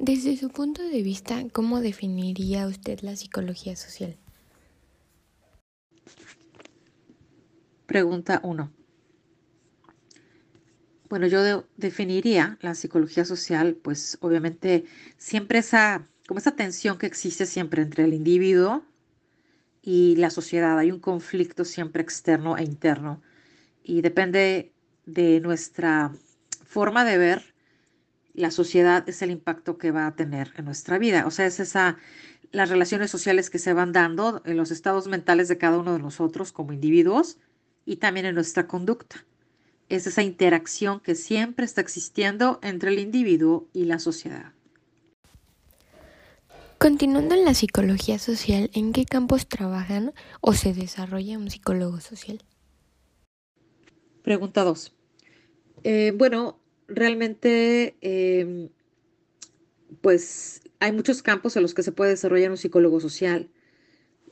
Desde 0.00 0.36
su 0.36 0.48
punto 0.50 0.80
de 0.84 1.02
vista, 1.02 1.42
¿cómo 1.52 1.80
definiría 1.80 2.68
usted 2.68 3.00
la 3.00 3.16
psicología 3.16 3.74
social? 3.74 4.16
Pregunta 7.84 8.40
1. 8.44 8.70
Bueno, 11.08 11.26
yo 11.26 11.64
definiría 11.76 12.58
la 12.60 12.76
psicología 12.76 13.24
social, 13.24 13.74
pues 13.74 14.18
obviamente 14.20 14.84
siempre 15.16 15.58
esa, 15.58 16.06
como 16.28 16.38
esa 16.38 16.54
tensión 16.54 16.96
que 16.96 17.06
existe 17.06 17.44
siempre 17.44 17.82
entre 17.82 18.04
el 18.04 18.14
individuo 18.14 18.84
y 19.82 20.14
la 20.14 20.30
sociedad. 20.30 20.78
Hay 20.78 20.92
un 20.92 21.00
conflicto 21.00 21.64
siempre 21.64 22.02
externo 22.02 22.56
e 22.56 22.62
interno 22.62 23.20
y 23.82 24.00
depende 24.02 24.70
de 25.06 25.40
nuestra 25.40 26.12
forma 26.64 27.04
de 27.04 27.18
ver 27.18 27.57
la 28.38 28.50
sociedad 28.50 29.08
es 29.08 29.20
el 29.22 29.30
impacto 29.30 29.78
que 29.78 29.90
va 29.90 30.06
a 30.06 30.14
tener 30.14 30.52
en 30.56 30.64
nuestra 30.64 30.98
vida. 30.98 31.26
O 31.26 31.30
sea, 31.30 31.46
es 31.46 31.60
esa 31.60 31.98
las 32.50 32.70
relaciones 32.70 33.10
sociales 33.10 33.50
que 33.50 33.58
se 33.58 33.72
van 33.72 33.92
dando 33.92 34.42
en 34.44 34.56
los 34.56 34.70
estados 34.70 35.06
mentales 35.06 35.48
de 35.48 35.58
cada 35.58 35.78
uno 35.78 35.92
de 35.92 35.98
nosotros 35.98 36.52
como 36.52 36.72
individuos 36.72 37.38
y 37.84 37.96
también 37.96 38.26
en 38.26 38.34
nuestra 38.34 38.66
conducta. 38.66 39.24
Es 39.88 40.06
esa 40.06 40.22
interacción 40.22 41.00
que 41.00 41.14
siempre 41.14 41.64
está 41.64 41.80
existiendo 41.80 42.58
entre 42.62 42.90
el 42.90 42.98
individuo 42.98 43.68
y 43.72 43.84
la 43.84 43.98
sociedad. 43.98 44.52
Continuando 46.78 47.34
en 47.34 47.44
la 47.44 47.54
psicología 47.54 48.18
social, 48.18 48.70
¿en 48.72 48.92
qué 48.92 49.04
campos 49.04 49.48
trabajan 49.48 50.12
o 50.40 50.52
se 50.52 50.72
desarrolla 50.72 51.36
un 51.36 51.50
psicólogo 51.50 52.00
social? 52.00 52.42
Pregunta 54.22 54.62
2. 54.62 54.92
Eh, 55.84 56.12
bueno, 56.16 56.60
realmente, 56.88 57.96
em, 58.00 58.70
pues 60.00 60.62
hay 60.80 60.92
muchos 60.92 61.22
campos 61.22 61.56
en 61.56 61.62
los 61.62 61.74
que 61.74 61.82
se 61.82 61.92
puede 61.92 62.10
desarrollar 62.10 62.50
un 62.50 62.56
psicólogo 62.56 63.00
social. 63.00 63.50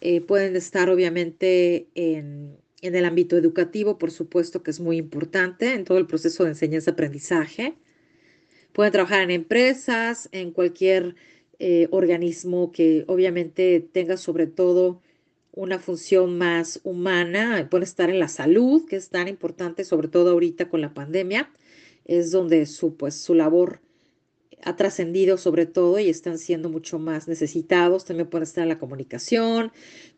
Eh, 0.01 0.21
pueden 0.21 0.57
estar 0.57 0.91
obviamente 0.91 1.89
en 1.95 2.59
en 2.83 2.95
el 2.95 3.05
ámbito 3.05 3.37
educativo, 3.37 3.99
por 3.99 4.11
supuesto 4.11 4.63
que 4.63 4.71
es 4.71 4.81
muy 4.81 4.97
importante 4.99 5.73
en 5.73 5.85
todo 5.85 5.99
el 5.99 6.07
proceso 6.07 6.45
de 6.45 6.51
enseñanza-aprendizaje. 6.51 7.75
Pueden 8.73 8.93
trabajar 8.93 9.23
en 9.23 9.31
empresas, 9.31 10.29
en 10.33 10.53
cualquier 10.53 11.15
eh, 11.59 11.89
organismo 11.91 12.73
que 12.73 13.05
obviamente 13.09 13.81
tenga 13.93 14.17
sobre 14.17 14.47
todo 14.47 15.01
una 15.53 15.79
función 15.79 16.37
más 16.37 16.81
humana. 16.85 17.67
Pueden 17.71 17.85
estar 17.85 18.11
en 18.11 18.19
la 18.19 18.29
salud, 18.29 18.87
que 18.87 18.97
es 18.97 19.09
tan 19.09 19.29
importante, 19.29 19.85
sobre 19.85 20.09
todo 20.09 20.33
ahorita 20.33 20.69
con 20.69 20.83
la 20.83 20.93
pandemia. 20.93 21.51
Es 22.07 22.31
donde 22.31 22.65
su, 22.67 22.97
pues, 22.97 23.15
su 23.15 23.35
labor 23.35 23.81
ha 24.63 24.75
trascendido 24.75 25.37
sobre 25.37 25.67
todo 25.67 25.99
y 25.99 26.09
están 26.09 26.39
siendo 26.39 26.69
mucho 26.69 26.99
más 26.99 27.29
necesitados. 27.29 28.05
También 28.05 28.29
puede 28.29 28.45
estar 28.45 28.63
en 28.63 28.69
la 28.69 28.79
comunicación, 28.79 29.73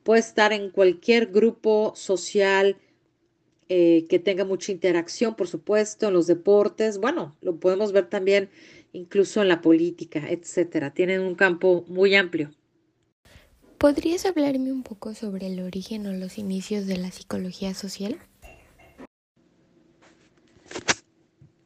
puede 0.05 0.20
estar 0.20 0.53
en 0.53 0.70
cualquier 0.70 1.27
grupo 1.27 1.92
social 1.97 2.77
eh, 3.69 4.06
que 4.09 4.19
tenga 4.19 4.47
mucha 4.47 4.72
interacción, 4.72 5.34
por 5.34 5.48
supuesto, 5.48 6.09
en 6.09 6.14
los 6.14 6.27
deportes. 6.27 6.98
Bueno, 6.98 7.36
lo 7.42 7.56
podemos 7.56 7.92
ver 7.92 8.09
también 8.09 8.48
incluso 8.92 9.42
en 9.42 9.48
la 9.48 9.61
política, 9.61 10.31
etcétera. 10.31 10.94
Tienen 10.94 11.20
un 11.20 11.34
campo 11.34 11.84
muy 11.89 12.14
amplio. 12.14 12.50
¿Podrías 13.77 14.25
hablarme 14.25 14.72
un 14.72 14.83
poco 14.83 15.14
sobre 15.14 15.48
el 15.48 15.61
origen 15.61 16.06
o 16.06 16.12
los 16.12 16.39
inicios 16.39 16.86
de 16.86 16.97
la 16.97 17.11
psicología 17.11 17.75
social? 17.75 18.19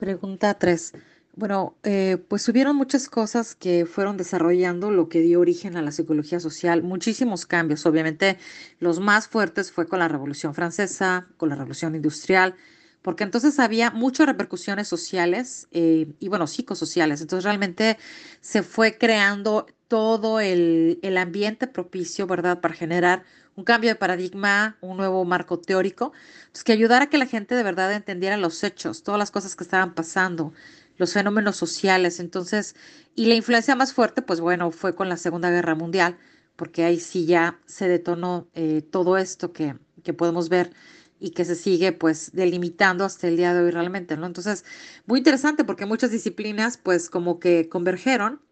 Pregunta 0.02 0.54
3. 0.54 0.94
Bueno, 1.36 1.76
eh, 1.84 2.18
pues 2.26 2.48
hubieron 2.48 2.74
muchas 2.74 3.08
cosas 3.08 3.54
que 3.54 3.86
fueron 3.86 4.16
desarrollando 4.16 4.90
lo 4.90 5.08
que 5.08 5.20
dio 5.20 5.38
origen 5.38 5.76
a 5.76 5.82
la 5.82 5.92
psicología 5.92 6.40
social, 6.40 6.82
muchísimos 6.82 7.46
cambios. 7.46 7.86
Obviamente 7.86 8.36
los 8.80 8.98
más 8.98 9.28
fuertes 9.28 9.70
fue 9.70 9.86
con 9.86 10.00
la 10.00 10.08
Revolución 10.08 10.54
Francesa, 10.54 11.28
con 11.36 11.50
la 11.50 11.54
Revolución 11.54 11.94
Industrial, 11.94 12.56
porque 13.00 13.22
entonces 13.22 13.60
había 13.60 13.92
muchas 13.92 14.26
repercusiones 14.26 14.88
sociales 14.88 15.68
eh, 15.70 16.08
y 16.18 16.28
bueno, 16.28 16.48
psicosociales. 16.48 17.20
Entonces 17.20 17.44
realmente 17.44 17.96
se 18.40 18.64
fue 18.64 18.98
creando 18.98 19.66
todo 19.86 20.40
el, 20.40 20.98
el 21.02 21.16
ambiente 21.16 21.68
propicio, 21.68 22.26
¿verdad?, 22.26 22.60
para 22.60 22.74
generar 22.74 23.22
un 23.56 23.64
cambio 23.64 23.90
de 23.90 23.96
paradigma, 23.96 24.76
un 24.80 24.96
nuevo 24.96 25.24
marco 25.24 25.58
teórico, 25.58 26.12
pues 26.52 26.64
que 26.64 26.72
ayudara 26.72 27.04
a 27.06 27.10
que 27.10 27.18
la 27.18 27.26
gente 27.26 27.54
de 27.54 27.62
verdad 27.62 27.92
entendiera 27.92 28.36
los 28.36 28.62
hechos, 28.64 29.02
todas 29.02 29.18
las 29.18 29.30
cosas 29.30 29.56
que 29.56 29.64
estaban 29.64 29.94
pasando 29.94 30.52
los 30.96 31.12
fenómenos 31.12 31.56
sociales. 31.56 32.20
Entonces, 32.20 32.74
y 33.14 33.26
la 33.26 33.34
influencia 33.34 33.76
más 33.76 33.92
fuerte, 33.92 34.22
pues 34.22 34.40
bueno, 34.40 34.70
fue 34.70 34.94
con 34.94 35.08
la 35.08 35.16
Segunda 35.16 35.50
Guerra 35.50 35.74
Mundial, 35.74 36.18
porque 36.56 36.84
ahí 36.84 37.00
sí 37.00 37.26
ya 37.26 37.60
se 37.66 37.88
detonó 37.88 38.48
eh, 38.54 38.82
todo 38.82 39.16
esto 39.18 39.52
que, 39.52 39.76
que 40.02 40.12
podemos 40.12 40.48
ver 40.48 40.72
y 41.18 41.30
que 41.30 41.44
se 41.44 41.54
sigue 41.54 41.92
pues 41.92 42.32
delimitando 42.32 43.04
hasta 43.04 43.28
el 43.28 43.36
día 43.36 43.54
de 43.54 43.62
hoy 43.62 43.70
realmente, 43.70 44.16
¿no? 44.16 44.26
Entonces, 44.26 44.64
muy 45.06 45.18
interesante 45.18 45.64
porque 45.64 45.86
muchas 45.86 46.10
disciplinas 46.10 46.78
pues 46.78 47.08
como 47.10 47.38
que 47.38 47.68
convergeron, 47.68 48.42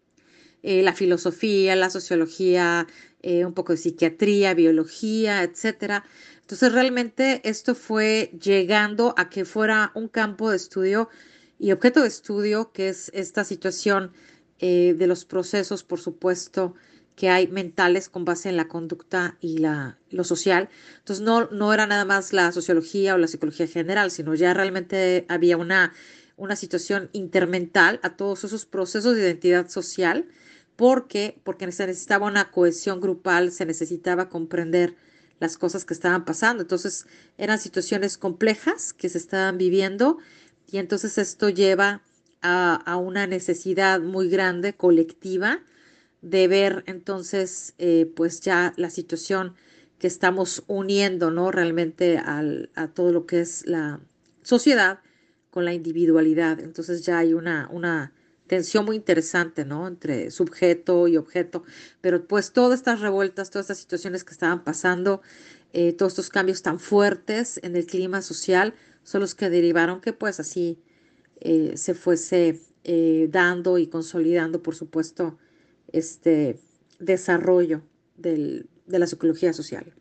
eh, 0.63 0.83
la 0.83 0.93
filosofía, 0.93 1.75
la 1.75 1.89
sociología, 1.89 2.87
eh, 3.21 3.45
un 3.45 3.53
poco 3.53 3.73
de 3.73 3.77
psiquiatría, 3.77 4.53
biología, 4.53 5.43
etcétera. 5.43 6.05
Entonces, 6.41 6.73
realmente 6.73 7.41
esto 7.43 7.75
fue 7.75 8.31
llegando 8.41 9.13
a 9.17 9.29
que 9.29 9.45
fuera 9.45 9.91
un 9.95 10.07
campo 10.07 10.49
de 10.49 10.57
estudio 10.57 11.09
y 11.59 11.71
objeto 11.71 12.01
de 12.01 12.07
estudio, 12.07 12.71
que 12.73 12.89
es 12.89 13.11
esta 13.13 13.43
situación 13.43 14.11
eh, 14.59 14.95
de 14.97 15.07
los 15.07 15.25
procesos, 15.25 15.83
por 15.83 15.99
supuesto, 15.99 16.75
que 17.15 17.29
hay 17.29 17.47
mentales 17.47 18.09
con 18.09 18.25
base 18.25 18.49
en 18.49 18.57
la 18.57 18.67
conducta 18.67 19.37
y 19.41 19.59
la, 19.59 19.97
lo 20.09 20.23
social. 20.23 20.69
Entonces, 20.99 21.23
no, 21.23 21.49
no 21.51 21.73
era 21.73 21.85
nada 21.87 22.05
más 22.05 22.33
la 22.33 22.51
sociología 22.51 23.15
o 23.15 23.17
la 23.17 23.27
psicología 23.27 23.67
general, 23.67 24.11
sino 24.11 24.33
ya 24.35 24.53
realmente 24.53 25.25
había 25.29 25.57
una, 25.57 25.93
una 26.35 26.55
situación 26.55 27.09
intermental 27.13 27.99
a 28.03 28.15
todos 28.15 28.43
esos 28.43 28.65
procesos 28.65 29.15
de 29.15 29.21
identidad 29.21 29.69
social, 29.69 30.27
porque, 30.75 31.39
porque 31.43 31.71
se 31.71 31.87
necesitaba 31.87 32.27
una 32.27 32.51
cohesión 32.51 33.01
grupal, 33.01 33.51
se 33.51 33.65
necesitaba 33.65 34.29
comprender 34.29 34.95
las 35.39 35.57
cosas 35.57 35.85
que 35.85 35.93
estaban 35.93 36.25
pasando. 36.25 36.61
Entonces, 36.61 37.07
eran 37.37 37.59
situaciones 37.59 38.17
complejas 38.17 38.93
que 38.93 39.09
se 39.09 39.17
estaban 39.17 39.57
viviendo 39.57 40.17
y 40.71 40.77
entonces 40.77 41.17
esto 41.17 41.49
lleva 41.49 42.01
a, 42.41 42.97
una 42.97 43.27
necesidad 43.27 43.99
muy 44.01 44.29
grande, 44.29 44.73
colectiva, 44.73 45.59
de 46.21 46.47
ver 46.47 46.83
entonces 46.87 47.73
eh, 47.77 48.11
pues 48.15 48.41
ya 48.41 48.73
la 48.77 48.89
situación 48.89 49.55
que 49.99 50.07
estamos 50.07 50.63
uniendo, 50.67 51.29
¿no? 51.29 51.51
Realmente 51.51 52.17
a 52.17 52.87
todo 52.93 53.11
lo 53.11 53.25
que 53.25 53.41
es 53.41 53.65
la 53.67 53.99
sociedad 54.41 54.99
con 55.51 55.65
la 55.65 55.73
individualidad. 55.73 56.59
Entonces 56.59 57.05
ya 57.05 57.19
hay 57.19 57.33
una, 57.33 57.67
una 57.71 58.13
tensión 58.51 58.83
muy 58.83 58.97
interesante, 58.97 59.63
¿no? 59.63 59.87
Entre 59.87 60.29
sujeto 60.29 61.07
y 61.07 61.15
objeto. 61.15 61.63
Pero 62.01 62.27
pues 62.27 62.51
todas 62.51 62.79
estas 62.79 62.99
revueltas, 62.99 63.49
todas 63.49 63.67
estas 63.67 63.77
situaciones 63.77 64.25
que 64.25 64.33
estaban 64.33 64.65
pasando, 64.65 65.21
eh, 65.71 65.93
todos 65.93 66.11
estos 66.11 66.29
cambios 66.29 66.61
tan 66.61 66.77
fuertes 66.77 67.61
en 67.63 67.77
el 67.77 67.85
clima 67.85 68.21
social, 68.21 68.73
son 69.03 69.21
los 69.21 69.35
que 69.35 69.49
derivaron 69.49 70.01
que 70.01 70.11
pues 70.11 70.41
así 70.41 70.77
eh, 71.39 71.77
se 71.77 71.93
fuese 71.93 72.59
eh, 72.83 73.29
dando 73.31 73.77
y 73.77 73.87
consolidando, 73.87 74.61
por 74.61 74.75
supuesto, 74.75 75.37
este 75.93 76.59
desarrollo 76.99 77.83
de 78.17 78.65
la 78.85 79.07
psicología 79.07 79.53
social. 79.53 79.93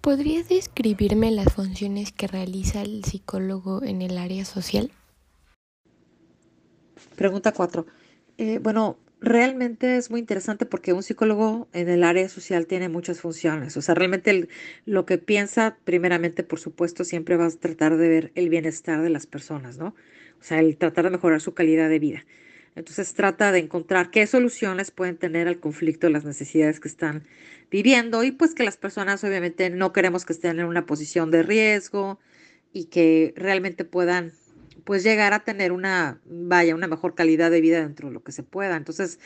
¿Podría 0.00 0.42
describirme 0.42 1.30
las 1.30 1.52
funciones 1.52 2.10
que 2.10 2.26
realiza 2.26 2.80
el 2.80 3.04
psicólogo 3.04 3.82
en 3.82 4.00
el 4.00 4.16
área 4.16 4.46
social? 4.46 4.90
Pregunta 7.16 7.52
4. 7.52 7.86
Eh, 8.38 8.58
bueno, 8.58 8.98
realmente 9.20 9.96
es 9.96 10.10
muy 10.10 10.20
interesante 10.20 10.66
porque 10.66 10.92
un 10.92 11.02
psicólogo 11.02 11.68
en 11.72 11.88
el 11.88 12.04
área 12.04 12.28
social 12.28 12.66
tiene 12.66 12.88
muchas 12.88 13.20
funciones. 13.20 13.76
O 13.76 13.82
sea, 13.82 13.94
realmente 13.94 14.48
lo 14.84 15.06
que 15.06 15.18
piensa, 15.18 15.76
primeramente, 15.84 16.42
por 16.42 16.58
supuesto, 16.60 17.04
siempre 17.04 17.36
va 17.36 17.46
a 17.46 17.50
tratar 17.50 17.96
de 17.96 18.08
ver 18.08 18.32
el 18.34 18.48
bienestar 18.48 19.02
de 19.02 19.10
las 19.10 19.26
personas, 19.26 19.78
¿no? 19.78 19.94
O 20.40 20.44
sea, 20.44 20.60
el 20.60 20.76
tratar 20.76 21.04
de 21.04 21.10
mejorar 21.10 21.40
su 21.40 21.54
calidad 21.54 21.88
de 21.88 21.98
vida. 21.98 22.24
Entonces 22.76 23.14
trata 23.14 23.52
de 23.52 23.60
encontrar 23.60 24.10
qué 24.10 24.26
soluciones 24.26 24.90
pueden 24.90 25.16
tener 25.16 25.46
al 25.48 25.60
conflicto, 25.60 26.10
las 26.10 26.24
necesidades 26.24 26.80
que 26.80 26.88
están 26.88 27.24
viviendo 27.70 28.24
y 28.24 28.32
pues 28.32 28.54
que 28.54 28.64
las 28.64 28.76
personas 28.76 29.22
obviamente 29.24 29.70
no 29.70 29.92
queremos 29.92 30.24
que 30.24 30.32
estén 30.32 30.58
en 30.58 30.66
una 30.66 30.84
posición 30.84 31.30
de 31.30 31.44
riesgo 31.44 32.18
y 32.72 32.86
que 32.86 33.32
realmente 33.36 33.84
puedan 33.84 34.32
pues 34.84 35.02
llegar 35.02 35.32
a 35.32 35.44
tener 35.44 35.72
una, 35.72 36.20
vaya, 36.26 36.74
una 36.74 36.86
mejor 36.86 37.14
calidad 37.14 37.50
de 37.50 37.60
vida 37.60 37.80
dentro 37.80 38.08
de 38.08 38.14
lo 38.14 38.22
que 38.22 38.32
se 38.32 38.42
pueda. 38.42 38.76
Entonces, 38.76 39.18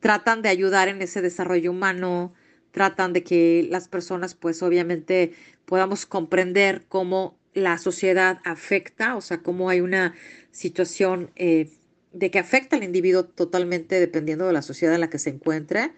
tratan 0.00 0.42
de 0.42 0.48
ayudar 0.48 0.88
en 0.88 1.02
ese 1.02 1.22
desarrollo 1.22 1.70
humano, 1.70 2.32
tratan 2.72 3.12
de 3.12 3.22
que 3.22 3.66
las 3.70 3.88
personas, 3.88 4.34
pues 4.34 4.62
obviamente, 4.62 5.32
podamos 5.64 6.06
comprender 6.06 6.84
cómo 6.88 7.38
la 7.54 7.78
sociedad 7.78 8.40
afecta, 8.44 9.16
o 9.16 9.20
sea, 9.20 9.38
cómo 9.38 9.68
hay 9.68 9.80
una 9.80 10.14
situación 10.50 11.30
eh, 11.36 11.70
de 12.12 12.30
que 12.30 12.38
afecta 12.38 12.76
al 12.76 12.84
individuo 12.84 13.24
totalmente 13.24 14.00
dependiendo 14.00 14.46
de 14.46 14.52
la 14.52 14.62
sociedad 14.62 14.94
en 14.94 15.00
la 15.00 15.10
que 15.10 15.18
se 15.18 15.30
encuentre. 15.30 15.92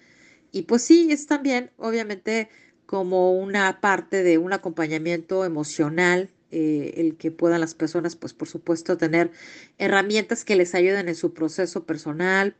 Y 0.53 0.63
pues 0.63 0.83
sí, 0.83 1.09
es 1.11 1.27
también, 1.27 1.71
obviamente, 1.77 2.49
como 2.87 3.33
una 3.33 3.81
parte 3.81 4.23
de 4.23 4.39
un 4.39 4.53
acompañamiento 4.53 5.45
emocional, 5.45 6.31
eh, 6.59 6.95
el 7.03 7.19
que 7.19 7.31
puedan 7.31 7.61
las 7.61 7.75
personas, 7.75 8.17
pues 8.17 8.33
por 8.33 8.49
supuesto, 8.49 8.97
tener 8.97 9.31
herramientas 9.77 10.43
que 10.43 10.57
les 10.57 10.75
ayuden 10.75 11.07
en 11.07 11.15
su 11.15 11.35
proceso 11.35 11.85
personal 11.85 12.57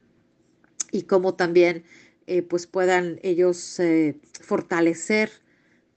y 0.93 1.05
como 1.05 1.33
también, 1.35 1.83
eh, 2.27 2.43
pues 2.43 2.67
puedan 2.67 3.19
ellos 3.23 3.81
eh, 3.81 4.17
fortalecer 4.43 5.31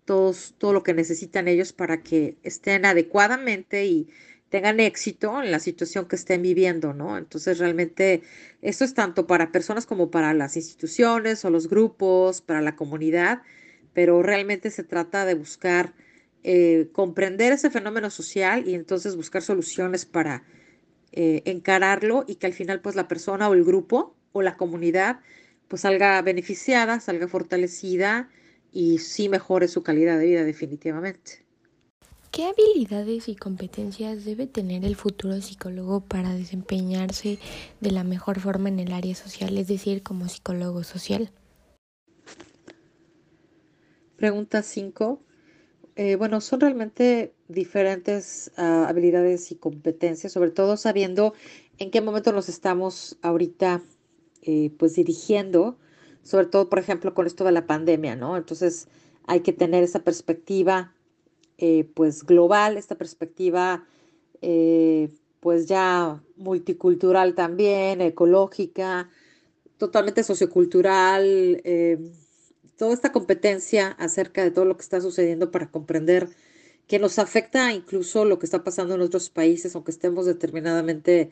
todos, 0.06 0.56
todo 0.58 0.72
lo 0.72 0.82
que 0.82 0.94
necesitan 0.94 1.50
ellos 1.50 1.74
para 1.74 2.02
que 2.02 2.38
estén 2.42 2.86
adecuadamente 2.86 3.86
y 3.86 4.08
tengan 4.48 4.80
éxito 4.80 5.44
en 5.44 5.52
la 5.52 5.60
situación 5.60 6.08
que 6.08 6.16
estén 6.16 6.42
viviendo, 6.42 6.94
¿no? 6.94 7.18
Entonces, 7.18 7.58
realmente 7.58 8.22
esto 8.62 8.86
es 8.86 8.94
tanto 8.94 9.28
para 9.28 9.52
personas 9.52 9.86
como 9.86 10.10
para 10.10 10.34
las 10.34 10.56
instituciones 10.56 11.44
o 11.44 11.50
los 11.50 11.68
grupos, 11.68 12.40
para 12.42 12.62
la 12.62 12.78
comunidad, 12.78 13.42
pero 13.94 14.24
realmente 14.24 14.72
se 14.72 14.86
trata 14.86 15.26
de 15.26 15.34
buscar 15.34 15.94
eh, 16.44 16.90
comprender 16.94 17.52
ese 17.52 17.70
fenómeno 17.70 18.10
social 18.10 18.68
y 18.68 18.74
entonces 18.74 19.16
buscar 19.16 19.42
soluciones 19.42 20.06
para 20.06 20.44
eh, 21.12 21.42
encararlo 21.46 22.24
y 22.28 22.36
que 22.36 22.48
al 22.48 22.54
final 22.54 22.82
pues 22.82 22.96
la 22.96 23.08
persona 23.08 23.50
o 23.50 23.54
el 23.54 23.64
grupo 23.64 24.16
o 24.32 24.42
la 24.42 24.58
comunidad 24.58 25.20
pues 25.68 25.82
salga 25.82 26.22
beneficiada, 26.22 27.00
salga 27.00 27.28
fortalecida 27.28 28.30
y 28.72 29.00
sí 29.00 29.30
mejore 29.30 29.68
su 29.68 29.84
calidad 29.84 30.18
de 30.18 30.26
vida 30.26 30.44
definitivamente. 30.44 31.44
¿Qué 32.32 32.46
habilidades 32.46 33.28
y 33.28 33.36
competencias 33.36 34.24
debe 34.24 34.46
tener 34.46 34.86
el 34.86 34.96
futuro 34.96 35.42
psicólogo 35.42 36.02
para 36.02 36.34
desempeñarse 36.34 37.40
de 37.82 37.92
la 37.92 38.04
mejor 38.04 38.40
forma 38.40 38.70
en 38.70 38.80
el 38.80 38.94
área 38.94 39.16
social, 39.16 39.58
es 39.58 39.68
decir, 39.68 40.04
como 40.04 40.28
psicólogo 40.28 40.84
social? 40.84 41.32
Pregunta 44.16 44.62
5. 44.62 45.24
Eh, 46.02 46.16
bueno, 46.16 46.40
son 46.40 46.62
realmente 46.62 47.34
diferentes 47.50 48.54
ah, 48.56 48.86
habilidades 48.88 49.52
y 49.52 49.56
competencias, 49.56 50.32
sobre 50.32 50.50
todo 50.50 50.78
sabiendo 50.78 51.34
en 51.78 51.92
qué 51.92 52.00
momento 52.00 52.32
nos 52.32 52.48
estamos 52.48 53.18
ahorita 53.22 53.82
eh, 54.42 54.72
pues 54.78 54.96
dirigiendo, 54.96 55.78
sobre 56.24 56.46
todo, 56.46 56.70
por 56.70 56.80
ejemplo, 56.80 57.14
con 57.14 57.28
esto 57.28 57.44
de 57.44 57.52
la 57.52 57.68
pandemia, 57.68 58.16
¿no? 58.16 58.38
Entonces 58.38 58.88
hay 59.28 59.42
que 59.42 59.52
tener 59.52 59.84
esa 59.84 60.00
perspectiva 60.00 60.96
eh, 61.58 61.84
pues 61.96 62.24
global, 62.24 62.78
esta 62.78 62.98
perspectiva 62.98 63.86
pues 65.42 65.68
ya 65.68 66.24
multicultural 66.38 67.36
también, 67.36 68.00
ecológica, 68.00 69.10
totalmente 69.78 70.24
sociocultural, 70.24 71.62
toda 72.80 72.94
esta 72.94 73.12
competencia 73.12 73.90
acerca 74.00 74.42
de 74.42 74.52
todo 74.52 74.64
lo 74.64 74.78
que 74.78 74.84
está 74.84 75.02
sucediendo 75.02 75.52
para 75.52 75.70
comprender 75.70 76.30
que 76.88 76.98
nos 76.98 77.20
afecta 77.20 77.74
incluso 77.74 78.24
lo 78.24 78.40
que 78.40 78.46
está 78.46 78.64
pasando 78.64 78.96
en 78.96 79.02
otros 79.02 79.30
países, 79.30 79.76
aunque 79.76 79.92
estemos 79.92 80.26
determinadamente 80.26 81.32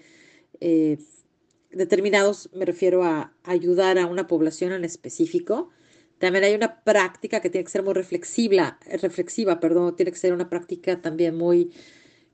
determinados, 1.72 2.50
me 2.54 2.66
refiero 2.66 3.04
a 3.04 3.34
ayudar 3.44 3.98
a 3.98 4.08
una 4.08 4.28
población 4.28 4.74
en 4.74 4.84
específico, 4.84 5.70
también 6.18 6.44
hay 6.44 6.54
una 6.54 6.84
práctica 6.84 7.40
que 7.40 7.50
tiene 7.50 7.64
que 7.64 7.72
ser 7.72 7.84
muy 7.84 7.94
reflexiva, 7.94 8.78
reflexiva, 9.02 9.60
perdón, 9.62 9.96
tiene 9.96 10.12
que 10.12 10.18
ser 10.18 10.34
una 10.34 10.50
práctica 10.50 11.02
también 11.02 11.38
muy, 11.38 11.72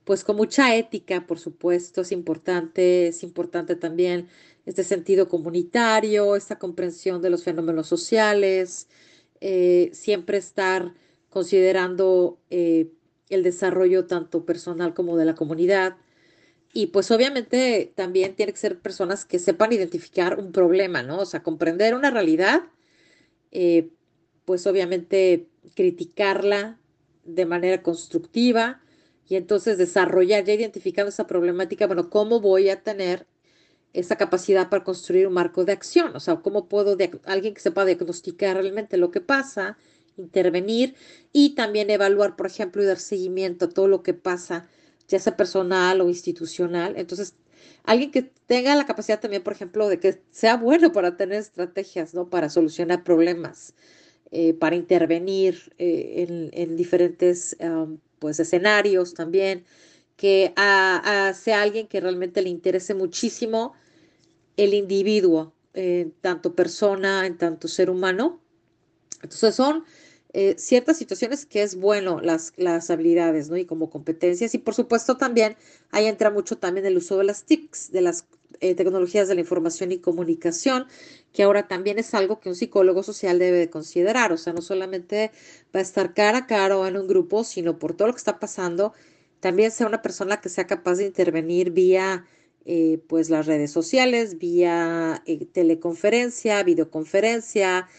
pues 0.06 0.24
con 0.24 0.38
mucha 0.38 0.76
ética, 0.76 1.28
por 1.28 1.38
supuesto, 1.38 2.02
es 2.02 2.12
importante, 2.12 3.08
es 3.08 3.22
importante 3.24 3.76
también 3.76 4.28
este 4.66 4.84
sentido 4.84 5.28
comunitario, 5.28 6.36
esta 6.36 6.60
comprensión 6.60 7.22
de 7.22 7.30
los 7.30 7.44
fenómenos 7.44 7.88
sociales, 7.88 8.88
eh, 9.42 9.90
siempre 9.94 10.38
estar 10.38 10.94
considerando 11.30 12.40
eh, 12.50 12.90
el 13.30 13.44
desarrollo 13.44 14.06
tanto 14.06 14.46
personal 14.46 14.94
como 14.94 15.18
de 15.18 15.26
la 15.26 15.36
comunidad. 15.36 15.98
Y 16.74 16.88
pues 16.88 17.12
obviamente 17.12 17.92
también 17.96 18.36
tiene 18.36 18.54
que 18.54 18.60
ser 18.60 18.80
personas 18.80 19.26
que 19.26 19.40
sepan 19.40 19.74
identificar 19.74 20.40
un 20.40 20.52
problema, 20.52 21.04
¿no? 21.04 21.20
O 21.20 21.26
sea, 21.26 21.44
comprender 21.44 21.96
una 21.96 22.10
realidad 22.10 22.64
eh, 23.56 23.92
pues 24.46 24.66
obviamente 24.66 25.48
criticarla 25.76 26.80
de 27.24 27.46
manera 27.46 27.84
constructiva 27.84 28.82
y 29.30 29.36
entonces 29.36 29.78
desarrollar, 29.78 30.44
ya 30.44 30.54
identificando 30.54 31.10
esa 31.10 31.28
problemática, 31.28 31.86
bueno, 31.88 32.10
¿cómo 32.10 32.42
voy 32.42 32.70
a 32.70 32.82
tener 32.82 33.28
esa 33.94 34.16
capacidad 34.16 34.70
para 34.70 34.84
construir 34.84 35.28
un 35.28 35.34
marco 35.34 35.66
de 35.66 35.72
acción? 35.72 36.16
O 36.16 36.20
sea, 36.20 36.38
¿cómo 36.38 36.68
puedo, 36.68 36.98
alguien 37.26 37.54
que 37.54 37.62
sepa 37.62 37.86
diagnosticar 37.86 38.58
realmente 38.58 38.98
lo 38.98 39.12
que 39.12 39.22
pasa, 39.22 39.78
intervenir 40.18 40.96
y 41.32 41.56
también 41.56 41.90
evaluar, 41.90 42.36
por 42.36 42.48
ejemplo, 42.48 42.82
y 42.84 42.86
dar 42.86 43.00
seguimiento 43.00 43.66
a 43.66 43.70
todo 43.70 43.88
lo 43.88 44.04
que 44.04 44.14
pasa, 44.14 44.68
ya 45.08 45.20
sea 45.20 45.38
personal 45.38 46.02
o 46.02 46.10
institucional? 46.10 46.96
Entonces, 46.98 47.36
alguien 47.84 48.12
que 48.12 48.24
tenga 48.48 48.76
la 48.76 48.86
capacidad 48.86 49.20
también, 49.20 49.44
por 49.44 49.54
ejemplo, 49.54 49.88
de 49.88 50.00
que 50.00 50.22
sea 50.32 50.58
bueno 50.58 50.92
para 50.92 51.16
tener 51.16 51.40
estrategias, 51.40 52.14
¿no? 52.14 52.30
Para 52.30 52.50
solucionar 52.50 53.04
problemas, 53.04 53.76
eh, 54.32 54.54
para 54.56 54.76
intervenir 54.76 55.74
eh, 55.78 56.50
en, 56.54 56.76
diferentes, 56.76 57.56
pues, 58.20 58.40
escenarios 58.40 59.14
también, 59.14 59.66
que 60.18 60.54
sea 60.56 61.62
alguien 61.62 61.88
que 61.88 62.00
realmente 62.00 62.42
le 62.42 62.50
interese 62.50 62.94
muchísimo 62.94 63.74
el 64.58 64.74
individuo, 64.74 65.54
tanto 66.22 66.56
persona, 66.56 67.26
en 67.26 67.38
tanto 67.38 67.68
ser 67.68 67.90
humano. 67.90 68.40
Entonces 69.24 69.56
son 69.56 69.86
eh, 70.36 70.56
ciertas 70.58 70.98
situaciones 70.98 71.46
que 71.46 71.62
es 71.62 71.76
bueno 71.76 72.20
las, 72.20 72.54
las 72.58 72.90
habilidades, 72.90 73.50
¿no? 73.50 73.58
Y 73.58 73.66
como 73.66 73.92
competencias. 73.92 74.56
Y 74.56 74.58
por 74.58 74.74
supuesto 74.74 75.16
también 75.16 75.56
ahí 75.92 76.08
entra 76.08 76.32
mucho 76.32 76.58
también 76.58 76.88
el 76.88 76.98
uso 76.98 77.20
de 77.20 77.24
las 77.24 77.44
TICs, 77.46 77.92
de 77.92 78.02
las 78.02 78.26
eh, 78.60 78.74
tecnologías 78.74 79.28
de 79.28 79.36
la 79.36 79.42
información 79.42 79.92
y 79.92 80.00
comunicación, 80.00 80.88
que 81.34 81.44
ahora 81.44 81.68
también 81.68 82.00
es 82.00 82.16
algo 82.16 82.40
que 82.40 82.50
un 82.50 82.56
psicólogo 82.56 83.04
social 83.04 83.38
debe 83.38 83.60
de 83.60 83.70
considerar. 83.70 84.32
O 84.32 84.38
sea, 84.38 84.54
no 84.54 84.64
solamente 84.64 85.32
va 85.74 85.80
a 85.80 85.84
estar 85.84 86.16
cara 86.16 86.40
a 86.40 86.48
cara 86.48 86.78
o 86.80 86.88
en 86.88 86.98
un 86.98 87.08
grupo, 87.08 87.44
sino 87.44 87.78
por 87.78 87.96
todo 87.96 88.08
lo 88.08 88.14
que 88.16 88.20
está 88.20 88.40
pasando, 88.40 88.94
también 89.40 89.70
sea 89.70 89.86
una 89.86 90.02
persona 90.02 90.42
que 90.42 90.50
sea 90.50 90.68
capaz 90.68 90.96
de 90.96 91.06
intervenir 91.06 91.72
vía... 91.72 92.26
Eh, 92.66 93.00
pues 93.08 93.30
las 93.30 93.46
redes 93.46 93.72
sociales, 93.72 94.38
vía 94.38 95.22
teleconferencia, 95.52 96.64
videoconferencia, 96.64 97.90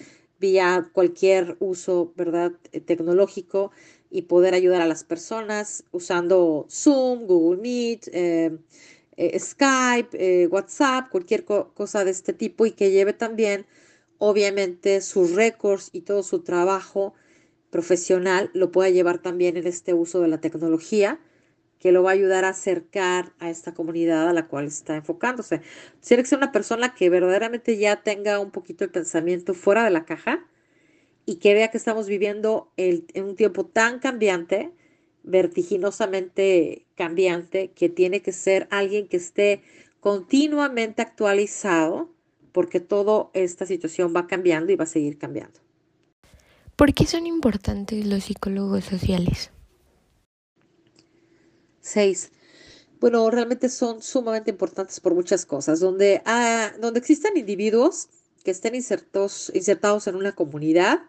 vía 0.45 0.91
cualquier 0.93 1.57
uso, 1.61 2.13
¿verdad?, 2.17 2.53
eh, 2.73 2.81
tecnológico 2.81 3.71
y 4.11 4.23
poder 4.23 4.55
ayudar 4.55 4.83
a 4.83 4.87
las 4.87 5.05
personas 5.05 5.85
usando 5.91 6.67
Zoom, 6.71 7.27
Google 7.27 7.61
Meet, 7.63 8.09
eh, 8.13 8.59
eh, 9.17 9.39
Skype, 9.39 10.49
WhatsApp, 10.49 11.09
cualquier 11.11 11.45
cosa 11.45 12.05
de 12.05 12.11
este 12.11 12.33
tipo 12.33 12.67
y 12.67 12.73
que 12.73 12.91
lleve 12.91 13.13
también, 13.13 13.67
obviamente, 14.19 15.01
sus 15.01 15.33
récords 15.33 15.91
y 15.93 16.03
todo 16.03 16.23
su 16.23 16.41
trabajo 16.41 17.15
profesional 17.71 18.51
lo 18.55 18.71
pueda 18.71 18.91
llevar 18.91 19.19
también 19.23 19.57
en 19.57 19.67
este 19.67 19.95
uso 19.95 20.21
de 20.21 20.29
la 20.29 20.41
tecnología 20.41 21.21
que 21.85 21.93
lo 21.93 22.03
va 22.03 22.13
a 22.13 22.15
ayudar 22.15 22.47
a 22.47 22.49
acercar 22.49 23.35
a 23.41 23.51
esta 23.51 23.75
comunidad 23.75 24.27
a 24.27 24.33
la 24.33 24.47
cual 24.47 24.65
está 24.65 24.97
enfocándose. 24.97 25.61
Tiene 26.01 26.23
que 26.23 26.31
ser 26.31 26.39
una 26.39 26.51
persona 26.51 26.95
que 26.95 27.11
verdaderamente 27.11 27.77
ya 27.77 27.97
tenga 27.97 28.41
un 28.41 28.51
poquito 28.51 28.85
el 28.85 28.91
pensamiento 28.91 29.53
fuera 29.53 29.85
de 29.85 29.91
la 29.91 30.07
caja 30.07 30.47
y 31.27 31.35
que 31.35 31.53
vea 31.53 31.71
que 31.71 31.77
estamos 31.77 32.09
viviendo 32.09 32.73
en 32.79 33.05
un 33.23 33.37
tiempo 33.37 33.67
tan 33.67 33.99
cambiante, 33.99 34.73
vertiginosamente 35.25 36.87
cambiante, 36.95 37.73
que 37.73 37.91
tiene 37.91 38.23
que 38.23 38.33
ser 38.33 38.67
alguien 38.71 39.07
que 39.07 39.19
esté 39.19 39.61
continuamente 40.01 41.03
actualizado 41.03 42.09
porque 42.53 42.81
toda 42.81 43.29
esta 43.35 43.67
situación 43.67 44.15
va 44.17 44.27
cambiando 44.27 44.73
y 44.73 44.77
va 44.77 44.85
a 44.85 44.87
seguir 44.87 45.19
cambiando. 45.19 45.61
¿Por 46.77 46.95
qué 46.95 47.05
son 47.05 47.27
importantes 47.27 48.07
los 48.07 48.25
psicólogos 48.25 48.87
sociales? 48.87 49.51
Seis. 51.85 52.33
Bueno, 52.99 53.31
realmente 53.31 53.69
son 53.69 54.03
sumamente 54.03 54.51
importantes 54.51 55.01
por 55.01 55.15
muchas 55.15 55.45
cosas. 55.45 55.81
Donde, 55.81 56.23
ah, 56.25 56.73
donde 56.81 56.99
existan 56.99 57.37
individuos 57.37 58.09
que 58.43 58.51
estén 58.51 58.75
insertos, 58.75 59.53
insertados 59.55 60.07
en 60.07 60.17
una 60.17 60.33
comunidad, 60.35 61.03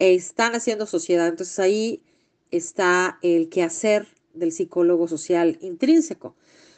están 0.00 0.56
haciendo 0.56 0.86
sociedad. 0.86 1.28
Entonces 1.28 1.60
ahí 1.60 2.02
está 2.50 3.20
el 3.22 3.48
quehacer 3.50 4.08
del 4.34 4.50
psicólogo 4.50 5.06
social 5.06 5.58
intrínseco. 5.60 6.34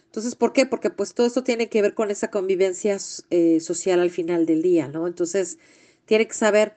Entonces, 0.06 0.36
¿por 0.36 0.52
qué? 0.52 0.66
Porque 0.66 0.90
pues 0.90 1.14
todo 1.14 1.26
esto 1.26 1.42
tiene 1.42 1.70
que 1.70 1.80
ver 1.80 1.94
con 1.94 2.10
esa 2.10 2.30
convivencia 2.30 2.98
eh, 3.30 3.60
social 3.60 4.00
al 4.00 4.10
final 4.10 4.44
del 4.44 4.60
día, 4.60 4.88
¿no? 4.88 5.06
Entonces, 5.06 5.58
tiene 6.04 6.28
que 6.28 6.34
saber 6.34 6.76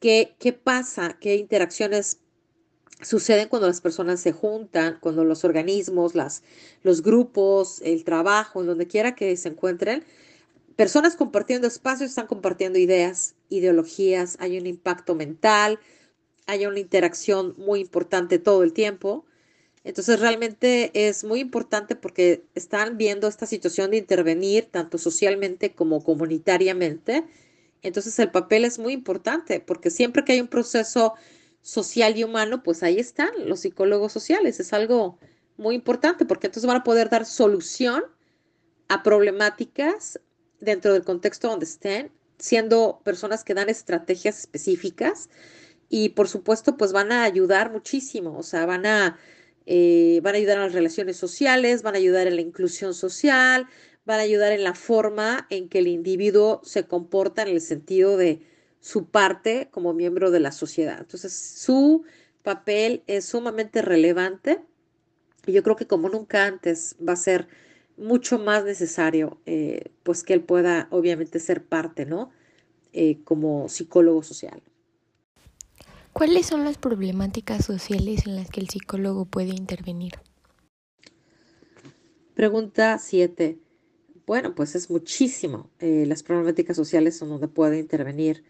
qué, 0.00 0.36
qué 0.38 0.52
pasa, 0.52 1.18
qué 1.20 1.34
interacciones 1.36 2.20
suceden 3.04 3.48
cuando 3.48 3.68
las 3.68 3.80
personas 3.80 4.20
se 4.20 4.32
juntan, 4.32 4.98
cuando 5.00 5.24
los 5.24 5.44
organismos, 5.44 6.14
las, 6.14 6.42
los 6.82 7.02
grupos, 7.02 7.80
el 7.82 8.04
trabajo, 8.04 8.60
en 8.60 8.66
donde 8.66 8.86
quiera 8.86 9.14
que 9.14 9.36
se 9.36 9.48
encuentren, 9.48 10.04
personas 10.76 11.16
compartiendo 11.16 11.66
espacios 11.66 12.10
están 12.10 12.26
compartiendo 12.26 12.78
ideas, 12.78 13.34
ideologías, 13.48 14.36
hay 14.40 14.58
un 14.58 14.66
impacto 14.66 15.14
mental, 15.14 15.78
hay 16.46 16.66
una 16.66 16.80
interacción 16.80 17.54
muy 17.56 17.80
importante 17.80 18.38
todo 18.38 18.62
el 18.62 18.72
tiempo. 18.72 19.24
Entonces 19.84 20.18
realmente 20.18 20.90
es 20.94 21.24
muy 21.24 21.40
importante 21.40 21.94
porque 21.94 22.42
están 22.54 22.96
viendo 22.96 23.28
esta 23.28 23.46
situación 23.46 23.90
de 23.90 23.98
intervenir 23.98 24.66
tanto 24.70 24.98
socialmente 24.98 25.72
como 25.74 26.02
comunitariamente. 26.02 27.24
Entonces 27.82 28.18
el 28.18 28.30
papel 28.30 28.64
es 28.64 28.78
muy 28.78 28.94
importante 28.94 29.60
porque 29.60 29.90
siempre 29.90 30.24
que 30.24 30.32
hay 30.32 30.40
un 30.40 30.48
proceso 30.48 31.14
social 31.64 32.14
y 32.18 32.24
humano, 32.24 32.62
pues 32.62 32.82
ahí 32.82 32.98
están 32.98 33.30
los 33.46 33.60
psicólogos 33.60 34.12
sociales. 34.12 34.60
Es 34.60 34.74
algo 34.74 35.18
muy 35.56 35.74
importante 35.74 36.26
porque 36.26 36.48
entonces 36.48 36.66
van 36.66 36.76
a 36.76 36.84
poder 36.84 37.08
dar 37.08 37.24
solución 37.24 38.04
a 38.88 39.02
problemáticas 39.02 40.20
dentro 40.60 40.92
del 40.92 41.04
contexto 41.04 41.48
donde 41.48 41.64
estén, 41.64 42.12
siendo 42.38 43.00
personas 43.02 43.44
que 43.44 43.54
dan 43.54 43.70
estrategias 43.70 44.40
específicas 44.40 45.30
y 45.88 46.10
por 46.10 46.28
supuesto 46.28 46.76
pues 46.76 46.92
van 46.92 47.12
a 47.12 47.24
ayudar 47.24 47.72
muchísimo, 47.72 48.36
o 48.36 48.42
sea, 48.42 48.66
van 48.66 48.84
a, 48.84 49.18
eh, 49.64 50.20
van 50.22 50.34
a 50.34 50.38
ayudar 50.38 50.58
en 50.58 50.64
las 50.64 50.74
relaciones 50.74 51.16
sociales, 51.16 51.82
van 51.82 51.94
a 51.94 51.98
ayudar 51.98 52.26
en 52.26 52.36
la 52.36 52.42
inclusión 52.42 52.92
social, 52.92 53.66
van 54.04 54.20
a 54.20 54.22
ayudar 54.22 54.52
en 54.52 54.64
la 54.64 54.74
forma 54.74 55.46
en 55.48 55.70
que 55.70 55.78
el 55.78 55.86
individuo 55.86 56.60
se 56.62 56.84
comporta 56.86 57.40
en 57.40 57.48
el 57.48 57.62
sentido 57.62 58.18
de 58.18 58.42
su 58.84 59.06
parte 59.06 59.68
como 59.70 59.94
miembro 59.94 60.30
de 60.30 60.40
la 60.40 60.52
sociedad. 60.52 60.98
Entonces, 61.00 61.32
su 61.32 62.04
papel 62.42 63.02
es 63.06 63.24
sumamente 63.24 63.80
relevante 63.80 64.60
y 65.46 65.52
yo 65.52 65.62
creo 65.62 65.74
que 65.74 65.86
como 65.86 66.10
nunca 66.10 66.44
antes 66.44 66.94
va 66.96 67.14
a 67.14 67.16
ser 67.16 67.48
mucho 67.96 68.38
más 68.38 68.62
necesario, 68.62 69.40
eh, 69.46 69.90
pues 70.02 70.22
que 70.22 70.34
él 70.34 70.42
pueda 70.42 70.88
obviamente 70.90 71.38
ser 71.38 71.64
parte, 71.64 72.04
¿no? 72.04 72.30
Eh, 72.92 73.20
como 73.24 73.70
psicólogo 73.70 74.22
social. 74.22 74.62
¿Cuáles 76.12 76.44
son 76.44 76.62
las 76.64 76.76
problemáticas 76.76 77.64
sociales 77.64 78.26
en 78.26 78.36
las 78.36 78.50
que 78.50 78.60
el 78.60 78.68
psicólogo 78.68 79.24
puede 79.24 79.54
intervenir? 79.54 80.12
Pregunta 82.34 82.98
7. 82.98 83.58
Bueno, 84.26 84.54
pues 84.54 84.74
es 84.74 84.90
muchísimo 84.90 85.70
eh, 85.78 86.04
las 86.06 86.22
problemáticas 86.22 86.76
sociales 86.76 87.16
son 87.16 87.30
donde 87.30 87.48
puede 87.48 87.78
intervenir 87.78 88.44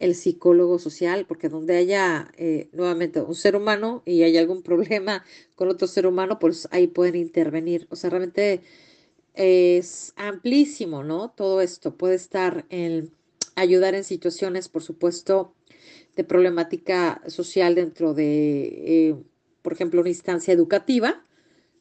el 0.00 0.14
psicólogo 0.14 0.78
social, 0.78 1.26
porque 1.26 1.48
donde 1.48 1.76
haya 1.76 2.32
eh, 2.36 2.68
nuevamente 2.72 3.20
un 3.20 3.34
ser 3.34 3.54
humano 3.54 4.02
y 4.04 4.22
hay 4.22 4.36
algún 4.36 4.62
problema 4.64 5.24
con 5.54 5.68
otro 5.68 5.86
ser 5.86 6.06
humano, 6.06 6.38
pues 6.40 6.66
ahí 6.72 6.88
pueden 6.88 7.14
intervenir. 7.14 7.86
O 7.90 7.96
sea, 7.96 8.10
realmente 8.10 8.62
es 9.34 10.12
amplísimo, 10.16 11.04
¿no? 11.04 11.30
Todo 11.30 11.60
esto 11.60 11.96
puede 11.96 12.16
estar 12.16 12.66
en 12.70 13.12
ayudar 13.54 13.94
en 13.94 14.04
situaciones, 14.04 14.68
por 14.68 14.82
supuesto, 14.82 15.54
de 16.16 16.24
problemática 16.24 17.22
social 17.28 17.74
dentro 17.74 18.14
de, 18.14 19.08
eh, 19.10 19.16
por 19.62 19.74
ejemplo, 19.74 20.00
una 20.00 20.10
instancia 20.10 20.52
educativa, 20.52 21.24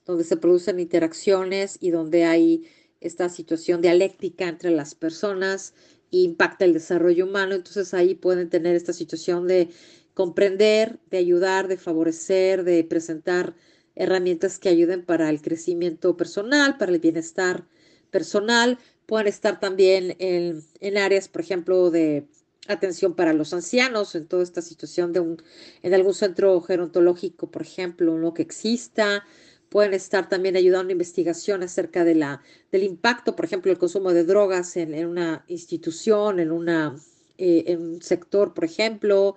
donde 0.06 0.24
se 0.26 0.38
producen 0.38 0.80
interacciones 0.80 1.78
y 1.80 1.92
donde 1.92 2.26
hay 2.26 2.66
esta 3.00 3.30
situación 3.30 3.82
dialéctica 3.82 4.48
entre 4.48 4.72
las 4.72 4.94
personas 4.94 5.74
impacta 6.12 6.66
el 6.66 6.74
desarrollo 6.74 7.26
humano, 7.26 7.56
entonces 7.56 7.94
ahí 7.94 8.16
pueden 8.16 8.50
tener 8.50 8.76
esta 8.76 8.94
situación 8.94 9.48
de 9.48 9.70
comprender, 10.14 11.00
de 11.10 11.18
ayudar, 11.18 11.68
de 11.68 11.78
favorecer, 11.78 12.64
de 12.64 12.84
presentar 12.84 13.56
herramientas 13.96 14.60
que 14.60 14.70
ayuden 14.70 15.06
para 15.06 15.30
el 15.30 15.42
crecimiento 15.42 16.18
personal, 16.18 16.78
para 16.78 16.92
el 16.92 17.00
bienestar 17.00 17.68
personal. 18.12 18.80
Pueden 19.06 19.28
estar 19.28 19.60
también 19.60 20.16
en, 20.20 20.64
en 20.80 20.98
áreas, 20.98 21.28
por 21.28 21.42
ejemplo, 21.42 21.90
de 21.90 22.28
atención 22.68 23.16
para 23.16 23.34
los 23.34 23.54
ancianos, 23.54 24.16
en 24.16 24.28
toda 24.28 24.44
esta 24.44 24.62
situación 24.62 25.12
de 25.12 25.20
un, 25.20 25.42
en 25.82 25.94
algún 25.94 26.14
centro 26.14 26.62
gerontológico, 26.62 27.50
por 27.50 27.64
ejemplo, 27.64 28.18
lo 28.18 28.34
que 28.34 28.44
exista, 28.44 29.26
pueden 29.70 29.94
estar 29.94 30.28
también 30.28 30.56
ayudando 30.56 30.86
una 30.86 30.92
investigación 30.94 31.64
acerca 31.64 32.04
de 32.04 32.16
la, 32.16 32.42
del 32.72 32.84
impacto, 32.84 33.36
por 33.36 33.46
ejemplo, 33.46 33.72
el 33.72 33.78
consumo 33.78 34.14
de 34.14 34.24
drogas 34.24 34.76
en, 34.78 35.06
una 35.06 35.46
institución, 35.48 36.40
en, 36.40 36.52
una, 36.52 36.96
eh, 37.38 37.66
en 37.68 37.82
un 37.82 38.02
sector, 38.02 38.54
por 38.54 38.66
ejemplo, 38.66 39.36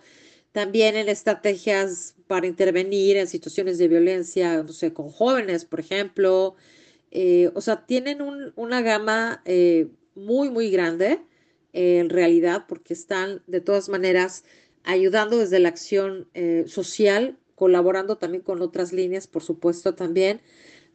también 0.52 0.96
en 0.96 1.08
estrategias 1.08 2.14
para 2.26 2.46
intervenir 2.46 3.16
en 3.16 3.28
situaciones 3.28 3.78
de 3.78 3.88
violencia, 3.88 4.62
no 4.62 4.72
sé, 4.72 4.92
con 4.92 5.10
jóvenes, 5.10 5.64
por 5.64 5.80
ejemplo. 5.80 6.56
Eh, 7.10 7.50
o 7.54 7.60
sea, 7.60 7.84
tienen 7.84 8.20
una 8.56 8.80
gama 8.80 9.42
eh, 9.44 9.88
muy, 10.14 10.50
muy 10.50 10.70
grande 10.70 11.20
en 11.74 12.10
realidad 12.10 12.66
porque 12.68 12.92
están 12.92 13.42
de 13.46 13.60
todas 13.60 13.88
maneras 13.88 14.44
ayudando 14.84 15.38
desde 15.38 15.58
la 15.58 15.70
acción 15.70 16.28
social 16.66 17.38
colaborando 17.62 18.16
también 18.16 18.42
con 18.42 18.60
otras 18.60 18.92
líneas, 18.92 19.28
por 19.28 19.44
supuesto, 19.44 19.94
también 19.94 20.40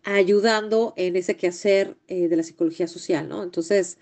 ayudando 0.03 0.93
en 0.97 1.15
ese 1.15 1.37
quehacer 1.37 1.95
eh, 2.09 2.27
de 2.27 2.35
la 2.35 2.43
psicología 2.43 2.89
social, 2.89 3.29
¿no? 3.29 3.41
Entonces, 3.41 3.99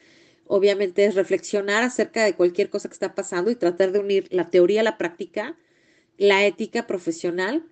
obviamente 0.48 1.06
es 1.06 1.14
reflexionar 1.14 1.84
acerca 1.84 2.26
de 2.26 2.34
cualquier 2.34 2.72
cosa 2.72 2.90
que 2.90 2.94
está 2.94 3.14
pasando 3.14 3.52
y 3.52 3.56
tratar 3.56 3.92
de 3.92 4.00
unir 4.00 4.28
la 4.32 4.50
teoría 4.50 4.82
a 4.82 4.84
la 4.84 4.98
práctica, 4.98 5.60
la 6.18 6.44
ética 6.48 6.88
profesional 6.88 7.68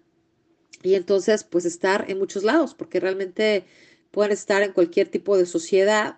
y 0.84 0.94
entonces 0.94 1.44
pues 1.44 1.66
estar 1.66 2.06
en 2.08 2.20
muchos 2.20 2.44
lados, 2.44 2.76
porque 2.76 3.00
realmente 3.00 3.66
pueden 4.12 4.32
estar 4.32 4.62
en 4.62 4.74
cualquier 4.74 5.08
tipo 5.08 5.40
de 5.40 5.48
sociedad, 5.48 6.18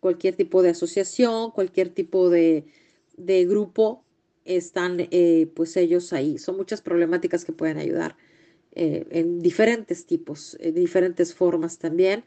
cualquier 0.00 0.36
tipo 0.36 0.62
de 0.62 0.70
asociación, 0.70 1.50
cualquier 1.50 1.90
tipo 1.90 2.30
de, 2.30 2.64
de 3.18 3.44
grupo 3.44 4.05
están 4.46 4.96
eh, 5.10 5.50
pues 5.54 5.76
ellos 5.76 6.12
ahí. 6.12 6.38
Son 6.38 6.56
muchas 6.56 6.82
problemáticas 6.82 7.44
que 7.44 7.52
pueden 7.52 7.78
ayudar 7.78 8.16
eh, 8.72 9.06
en 9.10 9.40
diferentes 9.40 10.06
tipos, 10.06 10.56
en 10.60 10.74
diferentes 10.74 11.34
formas 11.34 11.78
también, 11.78 12.24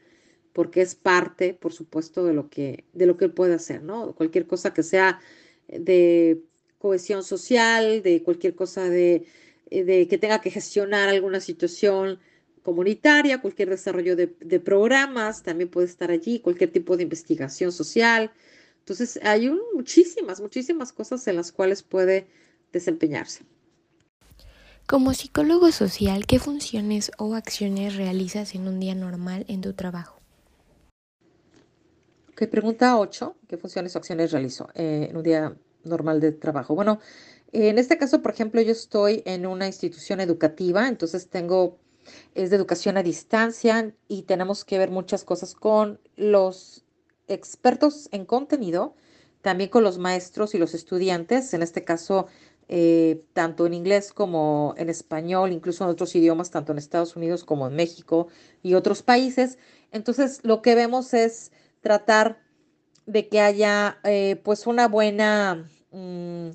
porque 0.52 0.82
es 0.82 0.94
parte, 0.94 1.54
por 1.54 1.72
supuesto, 1.72 2.24
de 2.24 2.34
lo 2.34 2.50
que, 2.50 2.84
de 2.92 3.06
lo 3.06 3.16
que 3.16 3.26
él 3.26 3.32
puede 3.32 3.54
hacer, 3.54 3.82
¿no? 3.82 4.14
Cualquier 4.14 4.46
cosa 4.46 4.74
que 4.74 4.82
sea 4.82 5.20
de 5.68 6.42
cohesión 6.78 7.22
social, 7.22 8.02
de 8.02 8.22
cualquier 8.22 8.54
cosa 8.54 8.88
de, 8.88 9.26
de 9.70 10.08
que 10.08 10.18
tenga 10.18 10.40
que 10.40 10.50
gestionar 10.50 11.08
alguna 11.08 11.40
situación 11.40 12.18
comunitaria, 12.62 13.40
cualquier 13.40 13.70
desarrollo 13.70 14.16
de, 14.16 14.34
de 14.40 14.60
programas, 14.60 15.42
también 15.42 15.70
puede 15.70 15.86
estar 15.86 16.10
allí, 16.10 16.40
cualquier 16.40 16.70
tipo 16.70 16.96
de 16.96 17.04
investigación 17.04 17.72
social, 17.72 18.32
entonces, 18.80 19.20
hay 19.22 19.50
muchísimas, 19.74 20.40
muchísimas 20.40 20.92
cosas 20.92 21.26
en 21.28 21.36
las 21.36 21.52
cuales 21.52 21.82
puede 21.82 22.26
desempeñarse. 22.72 23.44
Como 24.86 25.14
psicólogo 25.14 25.70
social, 25.70 26.26
¿qué 26.26 26.40
funciones 26.40 27.12
o 27.16 27.34
acciones 27.36 27.94
realizas 27.94 28.56
en 28.56 28.66
un 28.66 28.80
día 28.80 28.96
normal 28.96 29.44
en 29.46 29.60
tu 29.60 29.72
trabajo? 29.74 30.20
Ok, 32.30 32.48
pregunta 32.48 32.98
8. 32.98 33.36
¿Qué 33.46 33.56
funciones 33.56 33.94
o 33.94 33.98
acciones 33.98 34.32
realizo 34.32 34.68
eh, 34.74 35.06
en 35.10 35.16
un 35.16 35.22
día 35.22 35.56
normal 35.84 36.20
de 36.20 36.32
trabajo? 36.32 36.74
Bueno, 36.74 36.98
en 37.52 37.78
este 37.78 37.98
caso, 37.98 38.22
por 38.22 38.32
ejemplo, 38.32 38.60
yo 38.60 38.72
estoy 38.72 39.22
en 39.26 39.46
una 39.46 39.66
institución 39.66 40.20
educativa, 40.20 40.88
entonces 40.88 41.28
tengo, 41.28 41.78
es 42.34 42.50
de 42.50 42.56
educación 42.56 42.96
a 42.96 43.02
distancia 43.02 43.94
y 44.08 44.22
tenemos 44.22 44.64
que 44.64 44.78
ver 44.78 44.90
muchas 44.90 45.22
cosas 45.22 45.54
con 45.54 46.00
los 46.16 46.84
expertos 47.34 48.08
en 48.12 48.24
contenido, 48.24 48.94
también 49.42 49.70
con 49.70 49.82
los 49.84 49.98
maestros 49.98 50.54
y 50.54 50.58
los 50.58 50.74
estudiantes, 50.74 51.54
en 51.54 51.62
este 51.62 51.84
caso, 51.84 52.26
eh, 52.68 53.24
tanto 53.32 53.66
en 53.66 53.74
inglés 53.74 54.12
como 54.12 54.74
en 54.76 54.90
español, 54.90 55.52
incluso 55.52 55.84
en 55.84 55.90
otros 55.90 56.14
idiomas, 56.14 56.50
tanto 56.50 56.72
en 56.72 56.78
Estados 56.78 57.16
Unidos 57.16 57.44
como 57.44 57.66
en 57.66 57.74
México 57.74 58.28
y 58.62 58.74
otros 58.74 59.02
países. 59.02 59.58
Entonces, 59.92 60.40
lo 60.44 60.62
que 60.62 60.74
vemos 60.74 61.14
es 61.14 61.52
tratar 61.80 62.38
de 63.06 63.28
que 63.28 63.40
haya 63.40 63.98
eh, 64.04 64.40
pues 64.44 64.66
una 64.66 64.86
buena 64.86 65.68
mm, 65.90 66.50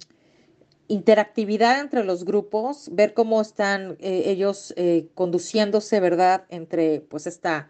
interactividad 0.87 1.81
entre 1.81 2.03
los 2.03 2.23
grupos, 2.23 2.89
ver 2.93 3.13
cómo 3.13 3.41
están 3.41 3.97
eh, 3.99 4.23
ellos 4.27 4.73
conduciéndose, 5.15 5.99
¿verdad? 5.99 6.45
Entre 6.49 7.01
pues 7.01 7.27
esta 7.27 7.69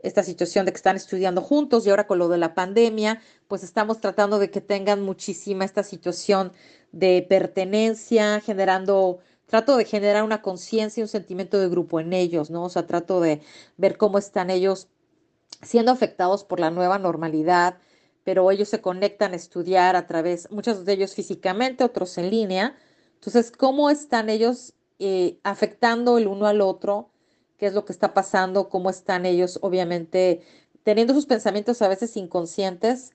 esta 0.00 0.22
situación 0.22 0.66
de 0.66 0.72
que 0.72 0.76
están 0.76 0.96
estudiando 0.96 1.42
juntos 1.42 1.86
y 1.86 1.90
ahora 1.90 2.06
con 2.06 2.18
lo 2.18 2.28
de 2.28 2.38
la 2.38 2.54
pandemia, 2.54 3.20
pues 3.48 3.62
estamos 3.62 4.00
tratando 4.00 4.38
de 4.38 4.50
que 4.50 4.60
tengan 4.60 5.02
muchísima 5.02 5.64
esta 5.64 5.82
situación 5.82 6.52
de 6.92 7.26
pertenencia, 7.28 8.40
generando, 8.40 9.18
trato 9.46 9.76
de 9.76 9.84
generar 9.84 10.22
una 10.22 10.42
conciencia 10.42 11.00
y 11.00 11.02
un 11.02 11.08
sentimiento 11.08 11.58
de 11.58 11.68
grupo 11.68 12.00
en 12.00 12.12
ellos, 12.12 12.50
¿no? 12.50 12.64
O 12.64 12.68
sea, 12.68 12.86
trato 12.86 13.20
de 13.20 13.40
ver 13.76 13.96
cómo 13.96 14.18
están 14.18 14.50
ellos 14.50 14.88
siendo 15.62 15.90
afectados 15.90 16.44
por 16.44 16.60
la 16.60 16.70
nueva 16.70 16.98
normalidad, 16.98 17.78
pero 18.24 18.50
ellos 18.50 18.68
se 18.68 18.80
conectan 18.80 19.32
a 19.32 19.36
estudiar 19.36 19.96
a 19.96 20.06
través, 20.06 20.50
muchos 20.50 20.84
de 20.84 20.92
ellos 20.92 21.14
físicamente, 21.14 21.84
otros 21.84 22.18
en 22.18 22.30
línea. 22.30 22.76
Entonces, 23.14 23.50
¿cómo 23.50 23.90
están 23.90 24.28
ellos 24.28 24.74
eh, 24.98 25.38
afectando 25.44 26.18
el 26.18 26.26
uno 26.26 26.46
al 26.46 26.60
otro, 26.60 27.10
qué 27.58 27.66
es 27.66 27.74
lo 27.74 27.84
que 27.84 27.92
está 27.92 28.14
pasando, 28.14 28.68
cómo 28.68 28.90
están 28.90 29.26
ellos, 29.26 29.58
obviamente, 29.62 30.42
teniendo 30.84 31.14
sus 31.14 31.26
pensamientos 31.26 31.82
a 31.82 31.88
veces 31.88 32.16
inconscientes 32.16 33.12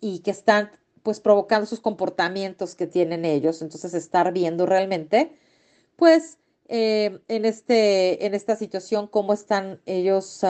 y 0.00 0.20
que 0.20 0.30
están 0.30 0.70
pues 1.02 1.20
provocando 1.20 1.66
sus 1.66 1.80
comportamientos 1.80 2.74
que 2.74 2.86
tienen 2.86 3.24
ellos. 3.24 3.62
Entonces, 3.62 3.94
estar 3.94 4.32
viendo 4.32 4.66
realmente, 4.66 5.36
pues, 5.96 6.38
eh, 6.68 7.20
en, 7.28 7.44
este, 7.44 8.26
en 8.26 8.34
esta 8.34 8.56
situación, 8.56 9.06
cómo 9.06 9.32
están 9.32 9.80
ellos, 9.86 10.40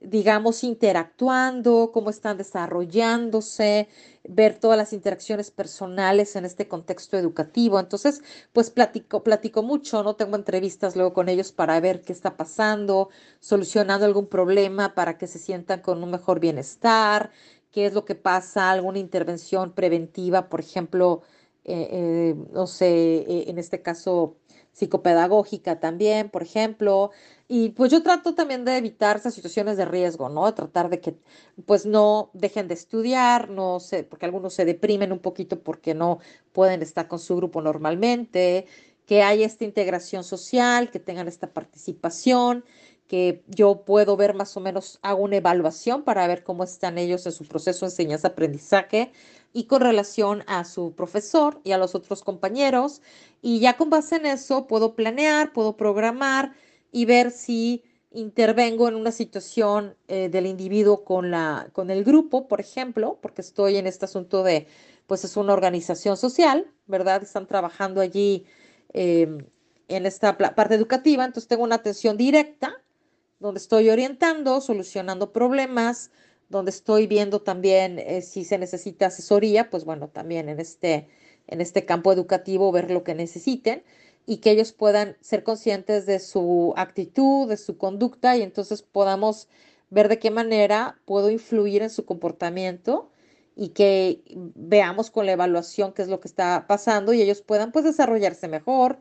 digamos, 0.00 0.64
interactuando, 0.64 1.90
cómo 1.92 2.10
están 2.10 2.36
desarrollándose, 2.36 3.88
ver 4.24 4.58
todas 4.58 4.76
las 4.76 4.92
interacciones 4.92 5.50
personales 5.50 6.36
en 6.36 6.44
este 6.44 6.68
contexto 6.68 7.16
educativo. 7.16 7.78
Entonces, 7.80 8.22
pues 8.52 8.70
platico, 8.70 9.22
platico 9.22 9.62
mucho, 9.62 10.02
¿no? 10.02 10.16
Tengo 10.16 10.36
entrevistas 10.36 10.96
luego 10.96 11.12
con 11.12 11.28
ellos 11.28 11.52
para 11.52 11.78
ver 11.80 12.02
qué 12.02 12.12
está 12.12 12.36
pasando, 12.36 13.08
solucionando 13.40 14.06
algún 14.06 14.26
problema 14.26 14.94
para 14.94 15.18
que 15.18 15.26
se 15.26 15.38
sientan 15.38 15.80
con 15.80 16.02
un 16.02 16.10
mejor 16.10 16.40
bienestar, 16.40 17.30
qué 17.70 17.86
es 17.86 17.94
lo 17.94 18.04
que 18.04 18.14
pasa, 18.14 18.70
alguna 18.70 18.98
intervención 18.98 19.72
preventiva, 19.72 20.48
por 20.48 20.60
ejemplo, 20.60 21.22
eh, 21.64 21.88
eh, 21.90 22.34
no 22.52 22.66
sé, 22.66 22.86
eh, 23.18 23.44
en 23.48 23.58
este 23.58 23.82
caso 23.82 24.36
psicopedagógica 24.76 25.80
también, 25.80 26.28
por 26.28 26.42
ejemplo. 26.42 27.10
Y 27.48 27.70
pues 27.70 27.90
yo 27.90 28.02
trato 28.02 28.34
también 28.34 28.64
de 28.64 28.76
evitar 28.76 29.16
esas 29.16 29.34
situaciones 29.34 29.76
de 29.78 29.86
riesgo, 29.86 30.28
¿no? 30.28 30.52
Tratar 30.54 30.90
de 30.90 31.00
que 31.00 31.16
pues 31.64 31.86
no 31.86 32.30
dejen 32.34 32.68
de 32.68 32.74
estudiar, 32.74 33.48
no 33.48 33.80
sé, 33.80 34.04
porque 34.04 34.26
algunos 34.26 34.52
se 34.54 34.66
deprimen 34.66 35.12
un 35.12 35.20
poquito 35.20 35.60
porque 35.62 35.94
no 35.94 36.18
pueden 36.52 36.82
estar 36.82 37.08
con 37.08 37.18
su 37.18 37.36
grupo 37.36 37.62
normalmente, 37.62 38.66
que 39.06 39.22
haya 39.22 39.46
esta 39.46 39.64
integración 39.64 40.24
social, 40.24 40.90
que 40.90 41.00
tengan 41.00 41.28
esta 41.28 41.52
participación 41.52 42.64
que 43.08 43.44
yo 43.46 43.84
puedo 43.84 44.16
ver 44.16 44.34
más 44.34 44.56
o 44.56 44.60
menos, 44.60 44.98
hago 45.02 45.22
una 45.22 45.36
evaluación 45.36 46.02
para 46.02 46.26
ver 46.26 46.42
cómo 46.42 46.64
están 46.64 46.98
ellos 46.98 47.24
en 47.26 47.32
su 47.32 47.46
proceso 47.46 47.86
de 47.86 47.90
enseñanza-aprendizaje 47.92 49.12
y 49.56 49.64
con 49.64 49.80
relación 49.80 50.44
a 50.48 50.66
su 50.66 50.92
profesor 50.94 51.62
y 51.64 51.72
a 51.72 51.78
los 51.78 51.94
otros 51.94 52.22
compañeros. 52.22 53.00
Y 53.40 53.58
ya 53.58 53.78
con 53.78 53.88
base 53.88 54.16
en 54.16 54.26
eso 54.26 54.66
puedo 54.66 54.94
planear, 54.94 55.54
puedo 55.54 55.78
programar 55.78 56.52
y 56.92 57.06
ver 57.06 57.30
si 57.30 57.82
intervengo 58.10 58.86
en 58.86 58.96
una 58.96 59.12
situación 59.12 59.96
eh, 60.08 60.28
del 60.28 60.44
individuo 60.44 61.04
con, 61.04 61.30
la, 61.30 61.70
con 61.72 61.90
el 61.90 62.04
grupo, 62.04 62.48
por 62.48 62.60
ejemplo, 62.60 63.18
porque 63.22 63.40
estoy 63.40 63.78
en 63.78 63.86
este 63.86 64.04
asunto 64.04 64.42
de, 64.42 64.66
pues 65.06 65.24
es 65.24 65.38
una 65.38 65.54
organización 65.54 66.18
social, 66.18 66.70
¿verdad? 66.86 67.22
Están 67.22 67.46
trabajando 67.46 68.02
allí 68.02 68.44
em, 68.92 69.38
en 69.88 70.04
esta 70.04 70.36
parte 70.36 70.74
educativa, 70.74 71.24
entonces 71.24 71.48
tengo 71.48 71.64
una 71.64 71.76
atención 71.76 72.18
directa 72.18 72.82
donde 73.38 73.58
estoy 73.58 73.88
orientando, 73.88 74.60
solucionando 74.60 75.32
problemas, 75.32 76.10
donde 76.48 76.70
estoy 76.70 77.06
viendo 77.06 77.42
también 77.42 77.98
eh, 77.98 78.22
si 78.22 78.44
se 78.44 78.58
necesita 78.58 79.06
asesoría, 79.06 79.70
pues 79.70 79.84
bueno, 79.84 80.08
también 80.08 80.48
en 80.48 80.60
este, 80.60 81.08
en 81.46 81.60
este 81.60 81.84
campo 81.84 82.12
educativo 82.12 82.72
ver 82.72 82.90
lo 82.90 83.04
que 83.04 83.14
necesiten 83.14 83.82
y 84.26 84.38
que 84.38 84.50
ellos 84.50 84.72
puedan 84.72 85.16
ser 85.20 85.44
conscientes 85.44 86.06
de 86.06 86.18
su 86.18 86.74
actitud, 86.76 87.48
de 87.48 87.56
su 87.56 87.78
conducta 87.78 88.36
y 88.36 88.42
entonces 88.42 88.82
podamos 88.82 89.48
ver 89.90 90.08
de 90.08 90.18
qué 90.18 90.30
manera 90.30 91.00
puedo 91.04 91.30
influir 91.30 91.82
en 91.82 91.90
su 91.90 92.04
comportamiento 92.04 93.10
y 93.54 93.70
que 93.70 94.22
veamos 94.54 95.10
con 95.10 95.26
la 95.26 95.32
evaluación 95.32 95.92
qué 95.92 96.02
es 96.02 96.08
lo 96.08 96.20
que 96.20 96.28
está 96.28 96.66
pasando 96.66 97.12
y 97.14 97.22
ellos 97.22 97.40
puedan 97.40 97.72
pues 97.72 97.84
desarrollarse 97.84 98.48
mejor, 98.48 98.98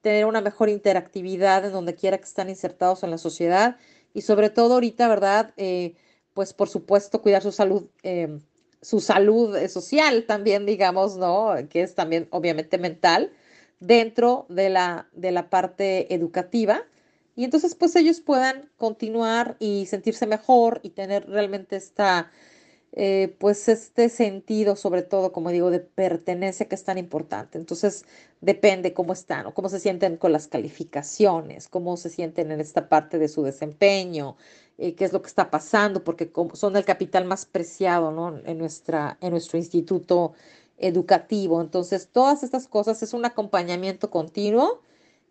tener 0.00 0.24
una 0.26 0.40
mejor 0.40 0.68
interactividad 0.68 1.64
en 1.64 1.72
donde 1.72 1.94
quiera 1.94 2.18
que 2.18 2.24
están 2.24 2.48
insertados 2.48 3.02
en 3.02 3.10
la 3.10 3.18
sociedad 3.18 3.76
y 4.14 4.22
sobre 4.22 4.50
todo 4.50 4.74
ahorita, 4.74 5.08
¿verdad? 5.08 5.52
Eh, 5.56 5.94
pues 6.34 6.52
por 6.52 6.68
supuesto 6.68 7.22
cuidar 7.22 7.42
su 7.42 7.52
salud, 7.52 7.88
em, 8.02 8.40
su 8.80 9.00
salud 9.00 9.56
eh, 9.56 9.68
social 9.68 10.24
también, 10.26 10.66
digamos, 10.66 11.16
¿no? 11.16 11.54
Que 11.68 11.82
es 11.82 11.94
también 11.94 12.28
obviamente 12.30 12.78
mental 12.78 13.32
dentro 13.80 14.46
de 14.48 14.70
la, 14.70 15.08
de 15.12 15.32
la 15.32 15.50
parte 15.50 16.14
educativa. 16.14 16.84
Y 17.36 17.44
entonces 17.44 17.74
pues 17.74 17.94
ellos 17.96 18.20
puedan 18.20 18.70
continuar 18.76 19.56
y 19.60 19.86
sentirse 19.86 20.26
mejor 20.26 20.80
y 20.82 20.90
tener 20.90 21.28
realmente 21.28 21.76
esta 21.76 22.30
eh, 22.92 23.36
pues 23.38 23.68
este 23.68 24.08
sentido, 24.08 24.74
sobre 24.74 25.02
todo, 25.02 25.30
como 25.32 25.50
digo, 25.50 25.70
de 25.70 25.80
pertenencia 25.80 26.66
que 26.68 26.74
es 26.74 26.84
tan 26.84 26.96
importante. 26.98 27.58
Entonces, 27.58 28.04
depende 28.40 28.94
cómo 28.94 29.12
están 29.12 29.46
o 29.46 29.54
cómo 29.54 29.68
se 29.68 29.78
sienten 29.78 30.16
con 30.16 30.32
las 30.32 30.48
calificaciones, 30.48 31.68
cómo 31.68 31.96
se 31.96 32.08
sienten 32.08 32.50
en 32.50 32.60
esta 32.60 32.88
parte 32.88 33.18
de 33.18 33.28
su 33.28 33.42
desempeño, 33.42 34.36
eh, 34.78 34.94
qué 34.94 35.04
es 35.04 35.12
lo 35.12 35.20
que 35.22 35.28
está 35.28 35.50
pasando, 35.50 36.04
porque 36.04 36.30
son 36.54 36.76
el 36.76 36.84
capital 36.84 37.24
más 37.24 37.46
preciado 37.46 38.12
¿no? 38.12 38.40
en, 38.44 38.58
nuestra, 38.58 39.18
en 39.20 39.30
nuestro 39.32 39.58
instituto 39.58 40.34
educativo. 40.78 41.60
Entonces, 41.60 42.08
todas 42.12 42.42
estas 42.42 42.68
cosas 42.68 43.02
es 43.02 43.12
un 43.12 43.24
acompañamiento 43.24 44.10
continuo 44.10 44.80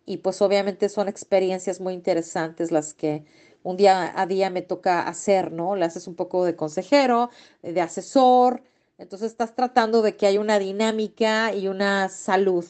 y 0.06 0.18
pues 0.18 0.42
obviamente 0.42 0.88
son 0.88 1.08
experiencias 1.08 1.80
muy 1.80 1.94
interesantes 1.94 2.70
las 2.70 2.94
que 2.94 3.24
un 3.62 3.76
día 3.76 4.12
a 4.20 4.26
día 4.26 4.50
me 4.50 4.62
toca 4.62 5.02
hacer, 5.08 5.52
¿no? 5.52 5.76
Le 5.76 5.84
haces 5.84 6.06
un 6.06 6.14
poco 6.14 6.44
de 6.44 6.54
consejero, 6.56 7.30
de 7.62 7.80
asesor, 7.80 8.62
entonces 8.98 9.30
estás 9.30 9.54
tratando 9.54 10.02
de 10.02 10.16
que 10.16 10.26
haya 10.26 10.40
una 10.40 10.58
dinámica 10.58 11.54
y 11.54 11.68
una 11.68 12.08
salud 12.08 12.64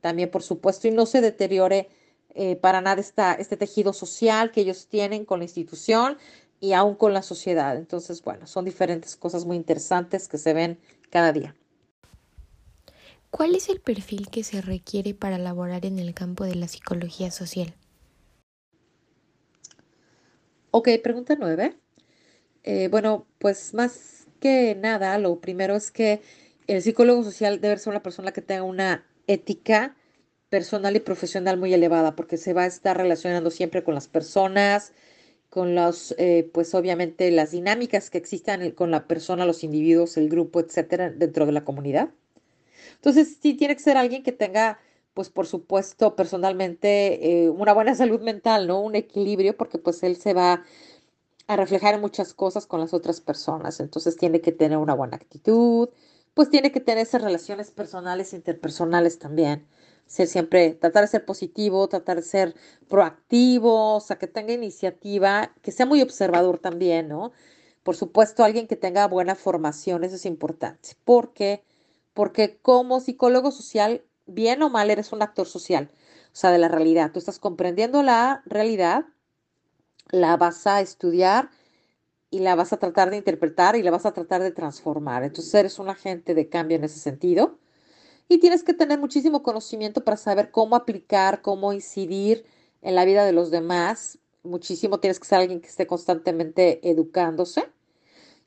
también, 0.00 0.30
por 0.30 0.42
supuesto, 0.42 0.88
y 0.88 0.90
no 0.90 1.06
se 1.06 1.20
deteriore 1.20 1.88
eh, 2.36 2.54
para 2.56 2.80
nada 2.82 3.00
esta, 3.00 3.32
este 3.32 3.56
tejido 3.56 3.92
social 3.92 4.50
que 4.50 4.60
ellos 4.60 4.88
tienen 4.88 5.24
con 5.24 5.40
la 5.40 5.46
institución 5.46 6.18
y 6.60 6.74
aún 6.74 6.94
con 6.94 7.14
la 7.14 7.22
sociedad. 7.22 7.76
Entonces, 7.76 8.22
bueno, 8.22 8.46
son 8.46 8.64
diferentes 8.64 9.16
cosas 9.16 9.46
muy 9.46 9.56
interesantes 9.56 10.28
que 10.28 10.38
se 10.38 10.52
ven 10.52 10.78
cada 11.10 11.32
día. 11.32 11.56
¿Cuál 13.30 13.54
es 13.54 13.68
el 13.68 13.80
perfil 13.80 14.28
que 14.30 14.44
se 14.44 14.60
requiere 14.60 15.14
para 15.14 15.38
laborar 15.38 15.84
en 15.84 15.98
el 15.98 16.14
campo 16.14 16.44
de 16.44 16.54
la 16.54 16.68
psicología 16.68 17.30
social? 17.30 17.74
Ok, 20.70 20.88
pregunta 21.02 21.36
nueve. 21.38 21.76
Eh, 22.64 22.88
bueno, 22.88 23.26
pues 23.38 23.72
más 23.72 24.26
que 24.40 24.74
nada, 24.74 25.18
lo 25.18 25.40
primero 25.40 25.74
es 25.74 25.90
que 25.90 26.20
el 26.66 26.82
psicólogo 26.82 27.24
social 27.24 27.60
debe 27.60 27.78
ser 27.78 27.90
una 27.90 28.02
persona 28.02 28.32
que 28.32 28.42
tenga 28.42 28.62
una 28.62 29.06
ética 29.26 29.96
personal 30.48 30.96
y 30.96 31.00
profesional 31.00 31.58
muy 31.58 31.74
elevada, 31.74 32.16
porque 32.16 32.36
se 32.36 32.52
va 32.52 32.62
a 32.62 32.66
estar 32.66 32.96
relacionando 32.96 33.50
siempre 33.50 33.84
con 33.84 33.94
las 33.94 34.08
personas, 34.08 34.92
con 35.50 35.74
los, 35.74 36.14
eh, 36.18 36.50
pues 36.52 36.74
obviamente 36.74 37.30
las 37.30 37.52
dinámicas 37.52 38.10
que 38.10 38.18
existan 38.18 38.70
con 38.72 38.90
la 38.90 39.06
persona, 39.06 39.46
los 39.46 39.64
individuos, 39.64 40.16
el 40.16 40.28
grupo, 40.28 40.60
etcétera, 40.60 41.10
dentro 41.10 41.46
de 41.46 41.52
la 41.52 41.64
comunidad. 41.64 42.10
Entonces, 42.96 43.38
sí 43.42 43.54
tiene 43.54 43.76
que 43.76 43.82
ser 43.82 43.96
alguien 43.96 44.22
que 44.22 44.32
tenga 44.32 44.78
pues 45.16 45.30
por 45.30 45.46
supuesto, 45.46 46.14
personalmente, 46.14 47.44
eh, 47.46 47.50
una 47.50 47.72
buena 47.72 47.94
salud 47.96 48.20
mental, 48.20 48.66
¿no? 48.66 48.80
Un 48.82 48.96
equilibrio, 48.96 49.56
porque 49.56 49.78
pues 49.78 50.02
él 50.02 50.16
se 50.16 50.34
va 50.34 50.62
a 51.48 51.56
reflejar 51.56 51.94
en 51.94 52.02
muchas 52.02 52.34
cosas 52.34 52.66
con 52.66 52.80
las 52.80 52.92
otras 52.94 53.22
personas. 53.22 53.80
Entonces 53.80 54.16
tiene 54.18 54.42
que 54.42 54.52
tener 54.52 54.78
una 54.78 54.94
buena 54.94 55.16
actitud, 55.16 55.88
pues 56.34 56.50
tiene 56.50 56.72
que 56.72 56.80
tener 56.80 57.02
esas 57.06 57.22
relaciones 57.22 57.70
personales 57.70 58.34
interpersonales 58.34 59.18
también. 59.18 59.66
Ser 60.06 60.28
siempre, 60.28 60.74
tratar 60.74 61.02
de 61.02 61.08
ser 61.08 61.24
positivo, 61.24 61.88
tratar 61.88 62.16
de 62.16 62.22
ser 62.22 62.54
proactivo, 62.88 63.96
o 63.96 64.00
sea, 64.00 64.18
que 64.18 64.28
tenga 64.28 64.52
iniciativa, 64.52 65.52
que 65.62 65.72
sea 65.72 65.86
muy 65.86 66.00
observador 66.02 66.58
también, 66.58 67.08
¿no? 67.08 67.32
Por 67.82 67.96
supuesto, 67.96 68.44
alguien 68.44 68.66
que 68.68 68.76
tenga 68.76 69.06
buena 69.08 69.34
formación, 69.34 70.04
eso 70.04 70.16
es 70.16 70.26
importante. 70.26 70.90
¿Por 71.04 71.32
qué? 71.32 71.64
Porque 72.14 72.58
como 72.62 73.00
psicólogo 73.00 73.50
social 73.50 74.02
bien 74.26 74.62
o 74.62 74.70
mal 74.70 74.90
eres 74.90 75.12
un 75.12 75.22
actor 75.22 75.46
social, 75.46 75.90
o 76.32 76.36
sea, 76.36 76.50
de 76.50 76.58
la 76.58 76.68
realidad. 76.68 77.12
Tú 77.12 77.18
estás 77.18 77.38
comprendiendo 77.38 78.02
la 78.02 78.42
realidad, 78.46 79.06
la 80.10 80.36
vas 80.36 80.66
a 80.66 80.80
estudiar 80.80 81.50
y 82.30 82.40
la 82.40 82.54
vas 82.54 82.72
a 82.72 82.78
tratar 82.78 83.10
de 83.10 83.16
interpretar 83.16 83.76
y 83.76 83.82
la 83.82 83.90
vas 83.90 84.06
a 84.06 84.12
tratar 84.12 84.42
de 84.42 84.52
transformar. 84.52 85.22
Entonces 85.24 85.52
eres 85.54 85.78
un 85.78 85.88
agente 85.88 86.34
de 86.34 86.48
cambio 86.48 86.76
en 86.76 86.84
ese 86.84 86.98
sentido. 86.98 87.58
Y 88.28 88.38
tienes 88.38 88.64
que 88.64 88.74
tener 88.74 88.98
muchísimo 88.98 89.42
conocimiento 89.42 90.02
para 90.02 90.16
saber 90.16 90.50
cómo 90.50 90.74
aplicar, 90.76 91.42
cómo 91.42 91.72
incidir 91.72 92.44
en 92.82 92.94
la 92.94 93.04
vida 93.04 93.24
de 93.24 93.32
los 93.32 93.50
demás. 93.50 94.18
Muchísimo 94.42 94.98
tienes 94.98 95.20
que 95.20 95.26
ser 95.26 95.38
alguien 95.38 95.60
que 95.60 95.68
esté 95.68 95.86
constantemente 95.86 96.88
educándose, 96.88 97.68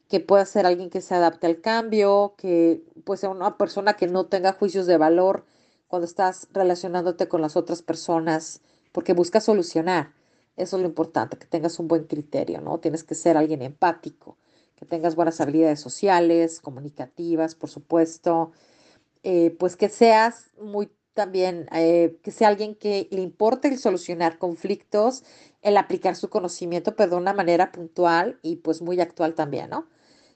que 0.09 0.19
pueda 0.19 0.45
ser 0.45 0.65
alguien 0.65 0.89
que 0.89 1.01
se 1.01 1.15
adapte 1.15 1.47
al 1.47 1.61
cambio, 1.61 2.33
que 2.37 2.81
puede 3.05 3.19
ser 3.19 3.29
una 3.29 3.57
persona 3.57 3.93
que 3.93 4.07
no 4.07 4.25
tenga 4.25 4.53
juicios 4.53 4.85
de 4.85 4.97
valor 4.97 5.45
cuando 5.87 6.05
estás 6.05 6.47
relacionándote 6.51 7.27
con 7.27 7.41
las 7.41 7.55
otras 7.55 7.81
personas, 7.81 8.61
porque 8.91 9.13
buscas 9.13 9.45
solucionar. 9.45 10.13
Eso 10.57 10.75
es 10.75 10.81
lo 10.81 10.89
importante, 10.89 11.37
que 11.37 11.45
tengas 11.47 11.79
un 11.79 11.87
buen 11.87 12.03
criterio, 12.03 12.59
¿no? 12.59 12.79
Tienes 12.79 13.03
que 13.03 13.15
ser 13.15 13.37
alguien 13.37 13.61
empático, 13.61 14.37
que 14.75 14.85
tengas 14.85 15.15
buenas 15.15 15.39
habilidades 15.39 15.79
sociales, 15.79 16.59
comunicativas, 16.59 17.55
por 17.55 17.69
supuesto, 17.69 18.51
eh, 19.23 19.55
pues 19.59 19.75
que 19.75 19.89
seas 19.89 20.51
muy 20.61 20.89
también 21.13 21.67
eh, 21.73 22.17
que 22.23 22.31
sea 22.31 22.47
alguien 22.47 22.75
que 22.75 23.09
le 23.11 23.21
importe 23.21 23.67
el 23.67 23.77
solucionar 23.77 24.37
conflictos, 24.37 25.23
el 25.61 25.75
aplicar 25.77 26.15
su 26.15 26.29
conocimiento, 26.29 26.95
pero 26.95 27.11
de 27.11 27.17
una 27.17 27.33
manera 27.33 27.71
puntual 27.73 28.39
y 28.41 28.57
pues 28.57 28.81
muy 28.81 29.01
actual 29.01 29.35
también, 29.35 29.69
¿no? 29.69 29.87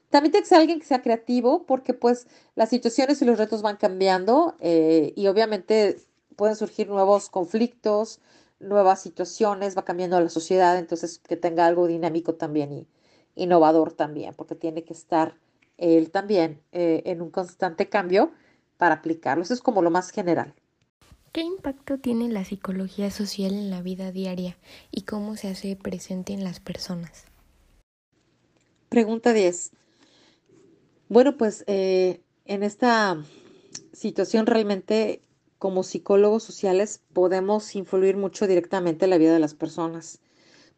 También 0.10 0.32
tiene 0.34 0.48
que 0.48 0.56
alguien 0.56 0.80
que 0.80 0.86
sea 0.86 1.02
creativo 1.02 1.66
porque 1.66 1.94
pues 1.94 2.28
las 2.56 2.70
situaciones 2.70 3.22
y 3.22 3.26
los 3.26 3.38
retos 3.38 3.62
van 3.62 3.78
cambiando 3.78 4.56
eh, 4.60 5.14
y 5.16 5.28
obviamente 5.28 5.98
pueden 6.36 6.56
surgir 6.58 6.90
nuevos 6.90 7.30
conflictos, 7.30 8.20
nuevas 8.60 9.02
situaciones, 9.02 9.78
va 9.78 9.86
cambiando 9.86 10.20
la 10.20 10.30
sociedad, 10.30 10.78
entonces 10.78 11.20
que 11.20 11.38
tenga 11.38 11.66
algo 11.66 11.88
dinámico 11.88 12.36
también 12.36 12.74
y 12.74 12.88
innovador 13.36 13.94
también, 13.94 14.34
porque 14.36 14.56
tiene 14.56 14.84
que 14.84 14.94
estar 14.94 15.36
él 15.78 16.12
también 16.12 16.62
en 16.72 17.22
un 17.22 17.32
constante 17.32 17.90
cambio 17.90 18.32
para 18.84 18.96
aplicarlo. 18.96 19.44
Eso 19.44 19.54
es 19.54 19.62
como 19.62 19.82
lo 19.82 19.90
más 19.92 20.12
general. 20.12 20.54
¿Qué 21.32 21.40
impacto 21.40 22.00
tiene 22.00 22.28
la 22.28 22.44
psicología 22.44 23.12
social 23.12 23.54
en 23.54 23.70
la 23.70 23.82
vida 23.82 24.12
diaria 24.12 24.58
y 24.92 25.04
cómo 25.04 25.38
se 25.38 25.48
hace 25.48 25.78
presente 25.78 26.34
en 26.34 26.44
las 26.44 26.60
personas? 26.60 27.24
Pregunta 28.90 29.32
10. 29.32 29.72
Bueno, 31.08 31.38
pues 31.38 31.64
eh, 31.68 32.20
en 32.44 32.62
esta 32.62 33.24
situación 33.94 34.48
realmente 34.48 35.22
como 35.58 35.84
psicólogos 35.84 36.44
sociales 36.44 37.00
podemos 37.14 37.78
influir 37.78 38.18
mucho 38.18 38.48
directamente 38.48 39.06
en 39.06 39.12
la 39.12 39.18
vida 39.18 39.32
de 39.32 39.40
las 39.40 39.54
personas. 39.54 40.20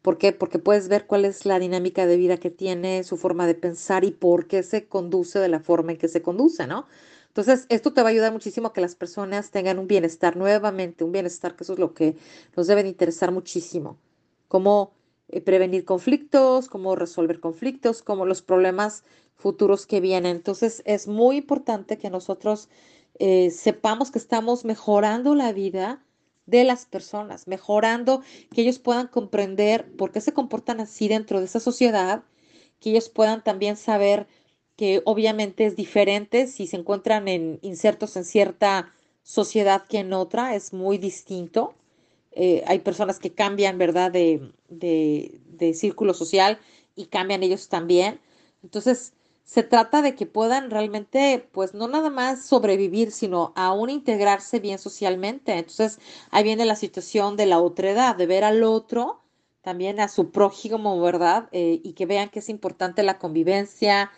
¿Por 0.00 0.16
qué? 0.16 0.30
Porque 0.30 0.60
puedes 0.60 0.86
ver 0.86 1.08
cuál 1.08 1.24
es 1.24 1.44
la 1.44 1.58
dinámica 1.58 2.06
de 2.06 2.16
vida 2.16 2.36
que 2.36 2.50
tiene, 2.50 3.02
su 3.02 3.16
forma 3.16 3.48
de 3.48 3.56
pensar 3.56 4.04
y 4.04 4.12
por 4.12 4.46
qué 4.46 4.62
se 4.62 4.86
conduce 4.86 5.40
de 5.40 5.48
la 5.48 5.58
forma 5.58 5.90
en 5.90 5.98
que 5.98 6.06
se 6.06 6.22
conduce, 6.22 6.68
¿no? 6.68 6.86
Entonces, 7.36 7.66
esto 7.68 7.92
te 7.92 8.02
va 8.02 8.08
a 8.08 8.12
ayudar 8.12 8.32
muchísimo 8.32 8.68
a 8.68 8.72
que 8.72 8.80
las 8.80 8.94
personas 8.94 9.50
tengan 9.50 9.78
un 9.78 9.86
bienestar 9.86 10.38
nuevamente, 10.38 11.04
un 11.04 11.12
bienestar 11.12 11.54
que 11.54 11.64
eso 11.64 11.74
es 11.74 11.78
lo 11.78 11.92
que 11.92 12.16
nos 12.56 12.66
debe 12.66 12.82
de 12.82 12.88
interesar 12.88 13.30
muchísimo. 13.30 13.98
Cómo 14.48 14.94
eh, 15.28 15.42
prevenir 15.42 15.84
conflictos, 15.84 16.70
cómo 16.70 16.96
resolver 16.96 17.38
conflictos, 17.38 18.02
cómo 18.02 18.24
los 18.24 18.40
problemas 18.40 19.04
futuros 19.34 19.86
que 19.86 20.00
vienen. 20.00 20.34
Entonces, 20.36 20.80
es 20.86 21.08
muy 21.08 21.36
importante 21.36 21.98
que 21.98 22.08
nosotros 22.08 22.70
eh, 23.18 23.50
sepamos 23.50 24.10
que 24.10 24.18
estamos 24.18 24.64
mejorando 24.64 25.34
la 25.34 25.52
vida 25.52 26.02
de 26.46 26.64
las 26.64 26.86
personas, 26.86 27.48
mejorando 27.48 28.22
que 28.54 28.62
ellos 28.62 28.78
puedan 28.78 29.08
comprender 29.08 29.94
por 29.98 30.10
qué 30.10 30.22
se 30.22 30.32
comportan 30.32 30.80
así 30.80 31.06
dentro 31.06 31.40
de 31.40 31.44
esa 31.44 31.60
sociedad, 31.60 32.22
que 32.80 32.92
ellos 32.92 33.10
puedan 33.10 33.44
también 33.44 33.76
saber 33.76 34.26
que 34.76 35.02
obviamente 35.04 35.66
es 35.66 35.76
diferente 35.76 36.46
si 36.46 36.66
se 36.66 36.76
encuentran 36.76 37.28
en, 37.28 37.58
insertos 37.62 38.16
en 38.16 38.24
cierta 38.24 38.92
sociedad 39.22 39.84
que 39.88 39.98
en 39.98 40.12
otra, 40.12 40.54
es 40.54 40.72
muy 40.72 40.98
distinto. 40.98 41.74
Eh, 42.32 42.62
hay 42.66 42.80
personas 42.80 43.18
que 43.18 43.32
cambian, 43.32 43.78
¿verdad?, 43.78 44.12
de, 44.12 44.52
de, 44.68 45.40
de 45.48 45.74
círculo 45.74 46.14
social 46.14 46.58
y 46.94 47.06
cambian 47.06 47.42
ellos 47.42 47.68
también. 47.68 48.20
Entonces, 48.62 49.14
se 49.46 49.62
trata 49.62 50.02
de 50.02 50.16
que 50.16 50.26
puedan 50.26 50.70
realmente, 50.70 51.48
pues 51.52 51.72
no 51.72 51.86
nada 51.86 52.10
más 52.10 52.44
sobrevivir, 52.44 53.12
sino 53.12 53.52
aún 53.54 53.90
integrarse 53.90 54.58
bien 54.58 54.78
socialmente. 54.78 55.52
Entonces, 55.52 56.00
ahí 56.30 56.42
viene 56.42 56.64
la 56.64 56.76
situación 56.76 57.36
de 57.36 57.46
la 57.46 57.60
otredad, 57.60 58.16
de 58.16 58.26
ver 58.26 58.42
al 58.42 58.64
otro, 58.64 59.20
también 59.62 60.00
a 60.00 60.08
su 60.08 60.30
prójimo, 60.32 61.00
¿verdad? 61.00 61.48
Eh, 61.52 61.80
y 61.82 61.92
que 61.92 62.06
vean 62.06 62.28
que 62.28 62.40
es 62.40 62.48
importante 62.48 63.04
la 63.04 63.18
convivencia, 63.18 64.10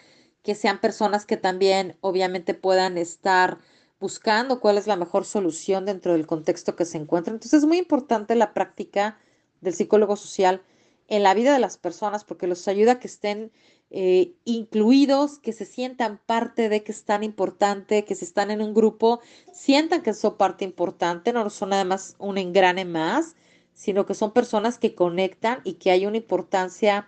que 0.48 0.54
sean 0.54 0.80
personas 0.80 1.26
que 1.26 1.36
también 1.36 1.98
obviamente 2.00 2.54
puedan 2.54 2.96
estar 2.96 3.58
buscando 4.00 4.60
cuál 4.60 4.78
es 4.78 4.86
la 4.86 4.96
mejor 4.96 5.26
solución 5.26 5.84
dentro 5.84 6.14
del 6.14 6.26
contexto 6.26 6.74
que 6.74 6.86
se 6.86 6.96
encuentra. 6.96 7.34
Entonces, 7.34 7.58
es 7.58 7.66
muy 7.66 7.76
importante 7.76 8.34
la 8.34 8.54
práctica 8.54 9.18
del 9.60 9.74
psicólogo 9.74 10.16
social 10.16 10.62
en 11.06 11.22
la 11.22 11.34
vida 11.34 11.52
de 11.52 11.58
las 11.58 11.76
personas 11.76 12.24
porque 12.24 12.46
los 12.46 12.66
ayuda 12.66 12.92
a 12.92 12.98
que 12.98 13.08
estén 13.08 13.52
eh, 13.90 14.32
incluidos, 14.46 15.38
que 15.38 15.52
se 15.52 15.66
sientan 15.66 16.18
parte 16.24 16.70
de 16.70 16.82
que 16.82 16.92
es 16.92 17.04
tan 17.04 17.24
importante, 17.24 18.06
que 18.06 18.14
si 18.14 18.24
están 18.24 18.50
en 18.50 18.62
un 18.62 18.72
grupo, 18.72 19.20
sientan 19.52 20.00
que 20.00 20.14
son 20.14 20.38
parte 20.38 20.64
importante, 20.64 21.34
no 21.34 21.50
son 21.50 21.68
nada 21.68 21.84
más 21.84 22.16
un 22.18 22.38
engrane 22.38 22.86
más, 22.86 23.36
sino 23.74 24.06
que 24.06 24.14
son 24.14 24.32
personas 24.32 24.78
que 24.78 24.94
conectan 24.94 25.60
y 25.64 25.74
que 25.74 25.90
hay 25.90 26.06
una 26.06 26.16
importancia, 26.16 27.06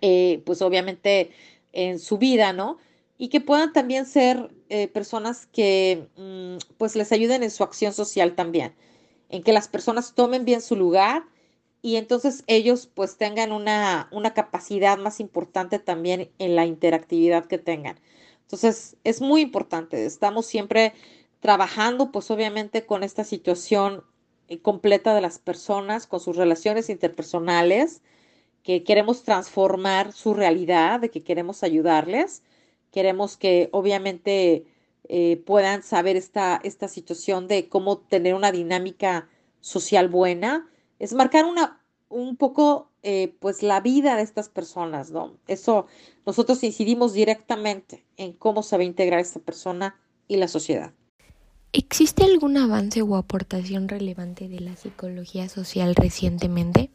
eh, 0.00 0.42
pues 0.44 0.60
obviamente 0.60 1.30
en 1.72 1.98
su 1.98 2.18
vida, 2.18 2.52
¿no? 2.52 2.78
Y 3.18 3.28
que 3.28 3.40
puedan 3.40 3.72
también 3.72 4.06
ser 4.06 4.50
eh, 4.68 4.88
personas 4.88 5.46
que 5.46 6.08
mm, 6.16 6.74
pues 6.78 6.96
les 6.96 7.12
ayuden 7.12 7.42
en 7.42 7.50
su 7.50 7.62
acción 7.62 7.92
social 7.92 8.34
también, 8.34 8.74
en 9.28 9.42
que 9.42 9.52
las 9.52 9.68
personas 9.68 10.14
tomen 10.14 10.44
bien 10.44 10.60
su 10.60 10.76
lugar 10.76 11.24
y 11.82 11.96
entonces 11.96 12.44
ellos 12.46 12.86
pues 12.86 13.16
tengan 13.16 13.52
una, 13.52 14.08
una 14.12 14.34
capacidad 14.34 14.98
más 14.98 15.20
importante 15.20 15.78
también 15.78 16.30
en 16.38 16.56
la 16.56 16.64
interactividad 16.64 17.46
que 17.46 17.58
tengan. 17.58 17.98
Entonces 18.42 18.96
es 19.04 19.20
muy 19.20 19.40
importante, 19.40 20.04
estamos 20.06 20.46
siempre 20.46 20.94
trabajando 21.40 22.12
pues 22.12 22.30
obviamente 22.30 22.86
con 22.86 23.02
esta 23.02 23.24
situación 23.24 24.04
eh, 24.48 24.60
completa 24.60 25.14
de 25.14 25.20
las 25.20 25.38
personas, 25.38 26.06
con 26.06 26.20
sus 26.20 26.36
relaciones 26.36 26.88
interpersonales, 26.88 28.02
que 28.62 28.84
queremos 28.84 29.24
transformar 29.24 30.12
su 30.12 30.34
realidad, 30.34 31.00
de 31.00 31.10
que 31.10 31.22
queremos 31.22 31.62
ayudarles, 31.62 32.42
queremos 32.90 33.36
que 33.36 33.68
obviamente 33.72 34.66
eh, 35.08 35.42
puedan 35.44 35.82
saber 35.82 36.16
esta, 36.16 36.60
esta 36.62 36.88
situación 36.88 37.48
de 37.48 37.68
cómo 37.68 37.98
tener 37.98 38.34
una 38.34 38.52
dinámica 38.52 39.28
social 39.60 40.08
buena, 40.08 40.68
es 40.98 41.12
marcar 41.12 41.44
una, 41.44 41.82
un 42.08 42.36
poco, 42.36 42.90
eh, 43.02 43.34
pues, 43.40 43.62
la 43.62 43.80
vida 43.80 44.16
de 44.16 44.22
estas 44.22 44.48
personas, 44.48 45.10
¿no? 45.10 45.36
Eso, 45.48 45.86
nosotros 46.24 46.62
incidimos 46.62 47.14
directamente 47.14 48.04
en 48.16 48.32
cómo 48.32 48.62
se 48.62 48.76
va 48.76 48.82
a 48.82 48.86
integrar 48.86 49.20
esta 49.20 49.40
persona 49.40 50.00
y 50.28 50.36
la 50.36 50.48
sociedad. 50.48 50.92
¿Existe 51.72 52.24
algún 52.24 52.58
avance 52.58 53.02
o 53.02 53.16
aportación 53.16 53.88
relevante 53.88 54.46
de 54.48 54.60
la 54.60 54.76
psicología 54.76 55.48
social 55.48 55.94
recientemente? 55.94 56.90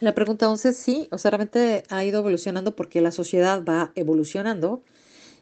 La 0.00 0.14
pregunta 0.14 0.48
11 0.48 0.72
sí, 0.72 1.08
o 1.10 1.18
sea, 1.18 1.30
realmente 1.30 1.82
ha 1.90 2.02
ido 2.04 2.20
evolucionando 2.20 2.74
porque 2.74 3.02
la 3.02 3.12
sociedad 3.12 3.62
va 3.62 3.92
evolucionando 3.94 4.82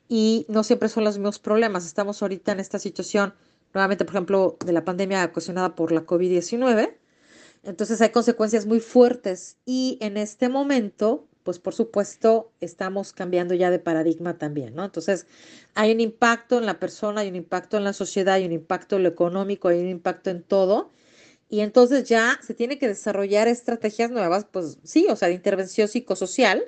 y 0.08 0.46
no 0.48 0.64
siempre 0.64 0.88
son 0.88 1.04
los 1.04 1.16
mismos 1.16 1.38
problemas. 1.38 1.86
Estamos 1.86 2.20
ahorita 2.22 2.50
en 2.52 2.60
esta 2.60 2.80
situación 2.80 3.34
nuevamente, 3.72 4.04
por 4.04 4.14
ejemplo, 4.14 4.56
de 4.64 4.72
la 4.72 4.84
pandemia 4.84 5.24
ocasionada 5.24 5.76
por 5.76 5.92
la 5.92 6.04
COVID-19. 6.04 6.96
Entonces 7.62 8.00
hay 8.00 8.10
consecuencias 8.10 8.66
muy 8.66 8.80
fuertes 8.80 9.58
y 9.64 9.96
en 10.00 10.16
este 10.16 10.48
momento, 10.48 11.28
pues 11.44 11.60
por 11.60 11.74
supuesto, 11.74 12.50
estamos 12.60 13.12
cambiando 13.12 13.54
ya 13.54 13.70
de 13.70 13.78
paradigma 13.78 14.38
también, 14.38 14.74
¿no? 14.74 14.84
Entonces 14.84 15.28
hay 15.74 15.92
un 15.92 16.00
impacto 16.00 16.58
en 16.58 16.66
la 16.66 16.80
persona, 16.80 17.20
hay 17.20 17.28
un 17.28 17.36
impacto 17.36 17.76
en 17.76 17.84
la 17.84 17.92
sociedad, 17.92 18.34
hay 18.34 18.44
un 18.46 18.52
impacto 18.52 18.96
en 18.96 19.04
lo 19.04 19.08
económico, 19.08 19.68
hay 19.68 19.80
un 19.80 19.88
impacto 19.88 20.30
en 20.30 20.42
todo. 20.42 20.90
Y 21.48 21.60
entonces 21.60 22.04
ya 22.08 22.38
se 22.42 22.54
tiene 22.54 22.78
que 22.78 22.88
desarrollar 22.88 23.48
estrategias 23.48 24.10
nuevas, 24.10 24.46
pues 24.50 24.78
sí, 24.84 25.06
o 25.08 25.16
sea, 25.16 25.28
de 25.28 25.34
intervención 25.34 25.88
psicosocial, 25.88 26.62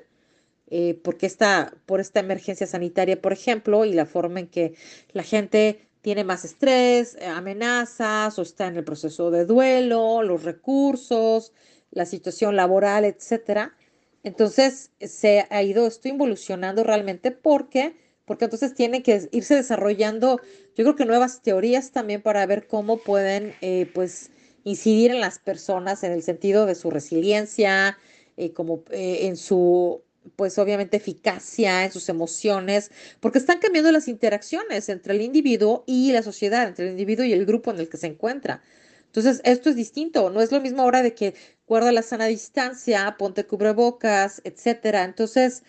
eh, 0.68 0.98
porque 1.04 1.26
está 1.26 1.74
por 1.86 2.00
esta 2.00 2.20
emergencia 2.20 2.66
sanitaria, 2.66 3.20
por 3.20 3.32
ejemplo, 3.32 3.84
y 3.84 3.92
la 3.92 4.06
forma 4.06 4.40
en 4.40 4.48
que 4.48 4.74
la 5.12 5.22
gente 5.22 5.88
tiene 6.00 6.24
más 6.24 6.44
estrés, 6.44 7.16
eh, 7.20 7.26
amenazas 7.26 8.38
o 8.38 8.42
está 8.42 8.68
en 8.68 8.76
el 8.76 8.84
proceso 8.84 9.30
de 9.30 9.44
duelo, 9.44 10.22
los 10.22 10.44
recursos, 10.44 11.52
la 11.90 12.06
situación 12.06 12.56
laboral, 12.56 13.04
etcétera. 13.04 13.76
Entonces 14.22 14.92
se 15.00 15.46
ha 15.50 15.62
ido 15.62 15.86
esto 15.86 16.08
involucionando 16.08 16.84
realmente 16.84 17.30
porque 17.30 17.96
porque 18.24 18.44
entonces 18.44 18.74
tiene 18.74 19.02
que 19.02 19.28
irse 19.32 19.56
desarrollando, 19.56 20.40
yo 20.76 20.84
creo 20.84 20.94
que 20.94 21.04
nuevas 21.04 21.42
teorías 21.42 21.90
también 21.90 22.22
para 22.22 22.46
ver 22.46 22.68
cómo 22.68 22.98
pueden 22.98 23.54
eh, 23.60 23.90
pues 23.92 24.30
incidir 24.64 25.10
en 25.10 25.20
las 25.20 25.38
personas 25.38 26.02
en 26.04 26.12
el 26.12 26.22
sentido 26.22 26.66
de 26.66 26.74
su 26.74 26.90
resiliencia, 26.90 27.98
eh, 28.36 28.52
como 28.52 28.84
en 28.90 29.36
su 29.36 30.02
pues 30.36 30.58
obviamente 30.58 30.98
eficacia 30.98 31.84
en 31.84 31.92
sus 31.92 32.08
emociones, 32.08 32.90
porque 33.20 33.38
están 33.38 33.58
cambiando 33.58 33.90
las 33.92 34.08
interacciones 34.08 34.88
entre 34.88 35.14
el 35.14 35.22
individuo 35.22 35.84
y 35.86 36.12
la 36.12 36.22
sociedad, 36.22 36.68
entre 36.68 36.86
el 36.86 36.92
individuo 36.92 37.24
y 37.24 37.32
el 37.32 37.46
grupo 37.46 37.70
en 37.70 37.80
el 37.80 37.88
que 37.88 37.96
se 37.96 38.06
encuentra. 38.06 38.62
Entonces, 39.06 39.40
esto 39.44 39.70
es 39.70 39.76
distinto, 39.76 40.30
no 40.30 40.40
es 40.40 40.52
lo 40.52 40.60
mismo 40.60 40.82
ahora 40.82 41.02
de 41.02 41.14
que 41.14 41.34
guarda 41.66 41.90
la 41.90 42.02
sana 42.02 42.26
distancia, 42.26 43.16
ponte 43.18 43.44
cubrebocas, 43.44 44.40
etcétera. 44.44 45.04
Entonces, 45.04 45.62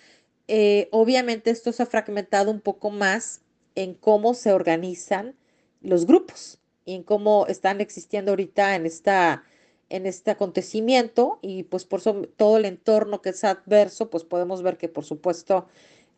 eh, 0.47 0.89
obviamente 0.91 1.49
esto 1.49 1.71
se 1.71 1.83
ha 1.83 1.85
fragmentado 1.85 2.51
un 2.51 2.61
poco 2.61 2.91
más 2.91 3.41
en 3.75 3.93
cómo 3.95 4.33
se 4.33 4.51
organizan 4.51 5.35
los 5.81 6.05
grupos 6.05 6.60
y 6.85 6.95
en 6.95 7.03
cómo 7.03 7.45
están 7.47 7.81
existiendo 7.81 8.31
ahorita 8.31 8.75
en 8.75 8.85
esta 8.85 9.43
en 9.89 10.05
este 10.05 10.31
acontecimiento 10.31 11.37
y 11.41 11.63
pues 11.63 11.83
por 11.83 12.01
todo 12.01 12.57
el 12.57 12.63
entorno 12.63 13.21
que 13.21 13.31
es 13.31 13.43
adverso, 13.43 14.09
pues 14.09 14.23
podemos 14.23 14.63
ver 14.63 14.77
que 14.77 14.87
por 14.87 15.03
supuesto 15.03 15.67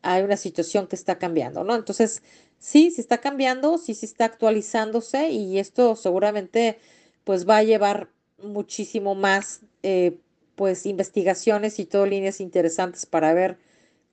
hay 0.04 0.22
una 0.22 0.38
situación 0.38 0.86
que 0.86 0.96
está 0.96 1.18
cambiando, 1.18 1.64
¿no? 1.64 1.76
Entonces, 1.76 2.22
sí, 2.60 2.92
sí 2.92 3.02
está 3.02 3.20
cambiando, 3.20 3.80
sí, 3.80 3.96
sí 3.96 4.06
está 4.06 4.26
actualizándose 4.26 5.30
y 5.32 5.58
esto 5.58 5.96
seguramente 5.96 6.78
pues 7.24 7.50
va 7.50 7.58
a 7.58 7.64
llevar 7.64 8.10
muchísimo 8.38 9.16
más 9.16 9.62
eh, 9.82 10.20
pues 10.56 10.86
investigaciones 10.86 11.80
y 11.80 11.86
todo 11.86 12.06
líneas 12.06 12.42
interesantes 12.42 13.08
para 13.08 13.34
ver 13.34 13.58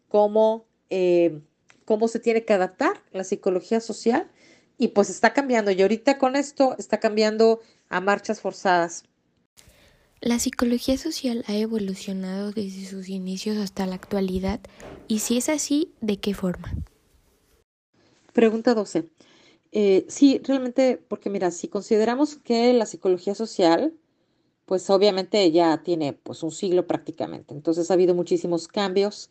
cómo, 0.08 0.64
eh, 0.88 1.38
cómo 1.84 2.08
se 2.08 2.18
tiene 2.18 2.44
que 2.44 2.54
adaptar 2.54 3.02
la 3.12 3.24
psicología 3.24 3.80
social 3.80 4.30
y 4.80 4.88
pues 4.88 5.10
está 5.10 5.34
cambiando 5.34 5.70
y 5.70 5.82
ahorita 5.82 6.16
con 6.16 6.36
esto 6.36 6.74
está 6.78 6.98
cambiando 6.98 7.60
a 7.90 8.00
marchas 8.00 8.40
forzadas. 8.40 9.04
La 10.22 10.38
psicología 10.38 10.96
social 10.96 11.44
ha 11.48 11.54
evolucionado 11.54 12.50
desde 12.50 12.86
sus 12.86 13.10
inicios 13.10 13.58
hasta 13.58 13.84
la 13.84 13.96
actualidad 13.96 14.58
y 15.06 15.18
si 15.18 15.36
es 15.36 15.50
así, 15.50 15.92
¿de 16.00 16.18
qué 16.18 16.32
forma? 16.32 16.74
Pregunta 18.32 18.72
12. 18.72 19.06
Eh, 19.72 20.06
sí, 20.08 20.40
realmente, 20.42 20.96
porque 20.96 21.28
mira, 21.28 21.50
si 21.50 21.68
consideramos 21.68 22.36
que 22.36 22.72
la 22.72 22.86
psicología 22.86 23.34
social, 23.34 23.92
pues 24.64 24.88
obviamente 24.88 25.52
ya 25.52 25.82
tiene 25.82 26.14
pues 26.14 26.42
un 26.42 26.52
siglo 26.52 26.86
prácticamente, 26.86 27.52
entonces 27.52 27.90
ha 27.90 27.94
habido 27.94 28.14
muchísimos 28.14 28.66
cambios. 28.66 29.28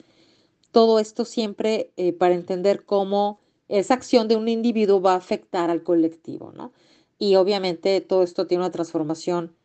Todo 0.72 1.00
esto 1.00 1.26
siempre 1.26 1.92
eh, 1.98 2.14
para 2.14 2.36
entender 2.36 2.86
cómo 2.86 3.40
esa 3.70 3.94
acción 3.94 4.28
de 4.28 4.36
un 4.36 4.48
individuo 4.48 5.02
va 5.02 5.14
a 5.14 5.18
afectar 5.18 5.70
al 5.70 5.84
colectivo, 5.84 6.52
¿no? 6.54 6.74
Y 7.18 7.36
obviamente 7.36 8.02
todo 8.02 8.24
esto 8.24 8.48
tiene 8.48 8.64
una 8.64 8.72
transformación 8.72 9.56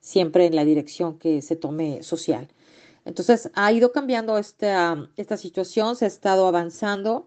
siempre 0.00 0.46
en 0.46 0.54
la 0.54 0.64
dirección 0.64 1.18
que 1.18 1.42
se 1.42 1.56
tome 1.56 2.02
social. 2.02 2.48
Entonces 3.04 3.50
ha 3.54 3.72
ido 3.72 3.92
cambiando 3.92 4.38
esta, 4.38 5.10
esta 5.16 5.36
situación, 5.36 5.96
se 5.96 6.04
ha 6.06 6.08
estado 6.08 6.46
avanzando 6.46 7.26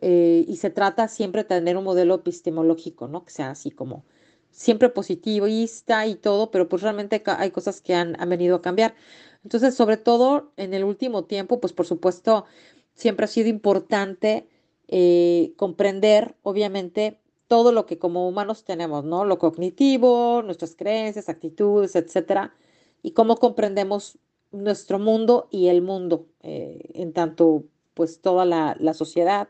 eh, 0.00 0.44
y 0.48 0.56
se 0.56 0.70
trata 0.70 1.08
siempre 1.08 1.42
de 1.42 1.48
tener 1.48 1.76
un 1.76 1.84
modelo 1.84 2.16
epistemológico, 2.16 3.08
¿no? 3.08 3.24
Que 3.24 3.32
sea 3.32 3.50
así 3.50 3.70
como 3.70 4.04
siempre 4.50 4.88
positivista 4.90 6.06
y 6.06 6.14
todo, 6.14 6.50
pero 6.50 6.68
pues 6.68 6.82
realmente 6.82 7.22
hay 7.26 7.50
cosas 7.50 7.80
que 7.80 7.94
han, 7.94 8.16
venido 8.28 8.56
a 8.56 8.62
cambiar. 8.62 8.94
Entonces, 9.44 9.74
sobre 9.74 9.96
todo 9.96 10.52
en 10.56 10.74
el 10.74 10.84
último 10.84 11.24
tiempo, 11.24 11.60
pues 11.60 11.72
por 11.72 11.86
supuesto, 11.86 12.44
siempre 12.94 13.24
ha 13.24 13.28
sido 13.28 13.48
importante 13.48 14.48
eh, 14.88 15.54
comprender, 15.56 16.36
obviamente, 16.42 17.18
todo 17.48 17.72
lo 17.72 17.86
que 17.86 17.98
como 17.98 18.28
humanos 18.28 18.64
tenemos, 18.64 19.04
¿no? 19.04 19.24
Lo 19.24 19.38
cognitivo, 19.38 20.42
nuestras 20.42 20.74
creencias, 20.74 21.28
actitudes, 21.28 21.96
etcétera, 21.96 22.54
y 23.02 23.12
cómo 23.12 23.36
comprendemos 23.36 24.18
nuestro 24.52 24.98
mundo 24.98 25.48
y 25.50 25.68
el 25.68 25.82
mundo, 25.82 26.26
eh, 26.42 26.90
en 26.94 27.12
tanto, 27.12 27.64
pues, 27.94 28.20
toda 28.20 28.44
la, 28.44 28.76
la 28.78 28.94
sociedad. 28.94 29.48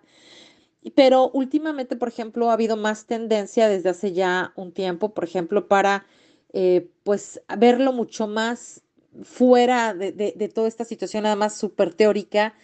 Pero 0.94 1.30
últimamente, 1.32 1.96
por 1.96 2.08
ejemplo, 2.08 2.50
ha 2.50 2.54
habido 2.54 2.76
más 2.76 3.06
tendencia 3.06 3.68
desde 3.68 3.90
hace 3.90 4.12
ya 4.12 4.52
un 4.56 4.72
tiempo, 4.72 5.14
por 5.14 5.24
ejemplo, 5.24 5.68
para 5.68 6.06
eh, 6.52 6.90
pues 7.02 7.40
verlo 7.58 7.92
mucho 7.92 8.26
más 8.26 8.82
fuera 9.22 9.94
de, 9.94 10.12
de, 10.12 10.48
toda 10.48 10.68
esta 10.68 10.84
situación, 10.84 11.22
nada 11.22 11.36
más 11.36 11.56
súper 11.56 11.94
teórica, 11.94 12.54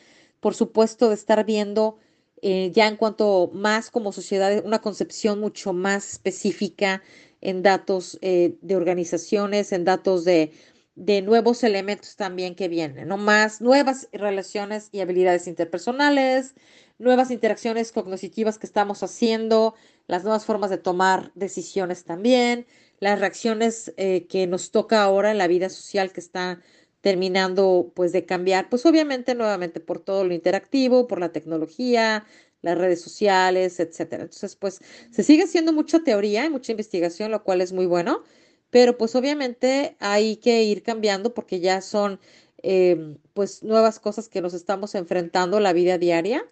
por 0.41 0.55
supuesto, 0.55 1.09
de 1.09 1.15
estar 1.15 1.45
viendo 1.45 1.99
eh, 2.43 2.71
ya 2.73 2.87
en 2.89 2.97
cuanto 2.97 3.51
más 3.53 3.91
como 3.91 4.13
sociedad, 4.13 4.65
una 4.65 4.81
concepción 4.81 5.41
mucho 5.41 5.73
más 5.73 6.13
específica 6.13 7.03
en 7.41 7.63
datos 7.63 8.19
eh, 8.23 8.57
de 8.61 8.77
organizaciones, 8.77 9.73
en 9.73 9.85
datos 9.85 10.25
de, 10.25 10.53
de 10.95 11.23
nuevos 11.23 11.63
elementos 11.63 12.17
también 12.17 12.55
que 12.55 12.69
vienen, 12.69 13.09
¿no? 13.09 13.17
Más 13.17 13.61
nuevas 13.61 14.09
relaciones 14.13 14.89
y 14.93 15.01
habilidades 15.01 15.47
interpersonales, 15.47 16.55
nuevas 16.99 17.31
interacciones 17.31 17.93
cognitivas 17.93 18.59
que 18.59 18.67
estamos 18.67 19.03
haciendo, 19.03 19.75
las 20.09 20.25
nuevas 20.25 20.45
formas 20.45 20.71
de 20.71 20.79
tomar 20.79 21.31
decisiones 21.35 22.05
también, 22.05 22.67
las 22.99 23.21
reacciones 23.21 23.95
eh, 23.97 24.27
que 24.27 24.47
nos 24.47 24.73
toca 24.73 25.03
ahora 25.03 25.31
en 25.31 25.39
la 25.39 25.47
vida 25.47 25.69
social 25.69 26.13
que 26.13 26.21
está 26.21 26.61
terminando 27.09 27.91
pues 27.95 28.13
de 28.13 28.27
cambiar, 28.27 28.69
pues 28.69 28.85
obviamente 28.85 29.35
nuevamente 29.35 29.81
por 29.81 29.99
todo 29.99 30.25
lo 30.25 30.35
interactivo, 30.35 31.09
por 31.09 31.21
la 31.21 31.33
tecnología, 31.33 32.27
las 32.61 32.77
redes 32.77 33.01
sociales, 33.01 33.81
etcétera. 33.81 34.25
Entonces, 34.25 34.57
pues 34.57 34.81
se 35.11 35.23
sigue 35.23 35.45
haciendo 35.45 35.73
mucha 35.73 36.01
teoría 36.05 36.45
y 36.45 36.51
mucha 36.51 36.73
investigación, 36.73 37.31
lo 37.31 37.43
cual 37.45 37.63
es 37.63 37.73
muy 37.73 37.87
bueno, 37.87 38.25
pero 38.69 38.99
pues 38.99 39.15
obviamente 39.15 39.97
hay 40.01 40.37
que 40.37 40.65
ir 40.65 40.83
cambiando 40.83 41.33
porque 41.33 41.61
ya 41.61 41.81
son 41.81 42.21
eh, 42.63 43.17
pues 43.33 43.63
nuevas 43.63 44.01
cosas 44.01 44.29
que 44.29 44.43
nos 44.43 44.53
estamos 44.53 44.95
enfrentando 44.95 45.61
la 45.61 45.73
vida 45.73 45.97
diaria 45.97 46.45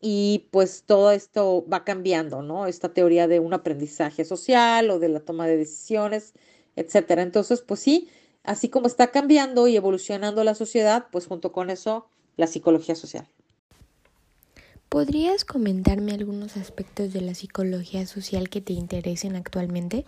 y 0.00 0.48
pues 0.52 0.84
todo 0.86 1.10
esto 1.12 1.66
va 1.70 1.84
cambiando, 1.84 2.40
¿no? 2.40 2.66
Esta 2.66 2.94
teoría 2.94 3.28
de 3.28 3.40
un 3.40 3.52
aprendizaje 3.52 4.24
social 4.24 4.88
o 4.90 4.98
de 4.98 5.10
la 5.10 5.20
toma 5.20 5.46
de 5.46 5.58
decisiones, 5.58 6.32
etcétera. 6.76 7.20
Entonces, 7.22 7.60
pues 7.60 7.80
sí, 7.80 8.08
así 8.46 8.68
como 8.68 8.86
está 8.86 9.10
cambiando 9.10 9.68
y 9.68 9.76
evolucionando 9.76 10.44
la 10.44 10.54
sociedad, 10.54 11.06
pues 11.10 11.26
junto 11.26 11.52
con 11.52 11.70
eso, 11.70 12.06
la 12.36 12.46
psicología 12.46 12.94
social. 12.94 13.28
¿Podrías 14.88 15.44
comentarme 15.44 16.12
algunos 16.12 16.56
aspectos 16.56 17.12
de 17.12 17.20
la 17.20 17.34
psicología 17.34 18.06
social 18.06 18.48
que 18.48 18.60
te 18.60 18.72
interesen 18.72 19.36
actualmente? 19.36 20.04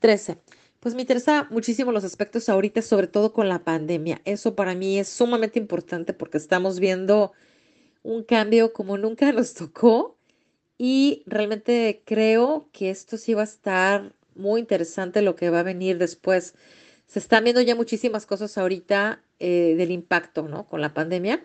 13. 0.00 0.38
Pues 0.80 0.94
me 0.94 1.02
interesa 1.02 1.46
muchísimo 1.50 1.92
los 1.92 2.04
aspectos 2.04 2.48
ahorita, 2.48 2.82
sobre 2.82 3.06
todo 3.06 3.32
con 3.32 3.48
la 3.48 3.60
pandemia. 3.60 4.20
Eso 4.24 4.54
para 4.54 4.74
mí 4.74 4.98
es 4.98 5.08
sumamente 5.08 5.58
importante 5.58 6.12
porque 6.12 6.38
estamos 6.38 6.78
viendo 6.78 7.32
un 8.02 8.24
cambio 8.24 8.72
como 8.72 8.98
nunca 8.98 9.32
nos 9.32 9.54
tocó 9.54 10.16
y 10.76 11.22
realmente 11.26 12.02
creo 12.04 12.68
que 12.72 12.90
esto 12.90 13.16
sí 13.16 13.34
va 13.34 13.42
a 13.42 13.44
estar 13.44 14.12
muy 14.34 14.60
interesante 14.60 15.22
lo 15.22 15.36
que 15.36 15.50
va 15.50 15.60
a 15.60 15.64
venir 15.64 15.98
después. 15.98 16.54
Se 17.06 17.18
están 17.18 17.44
viendo 17.44 17.60
ya 17.60 17.74
muchísimas 17.74 18.26
cosas 18.26 18.56
ahorita 18.58 19.22
eh, 19.38 19.74
del 19.76 19.90
impacto, 19.90 20.48
¿no? 20.48 20.68
Con 20.68 20.80
la 20.80 20.94
pandemia, 20.94 21.44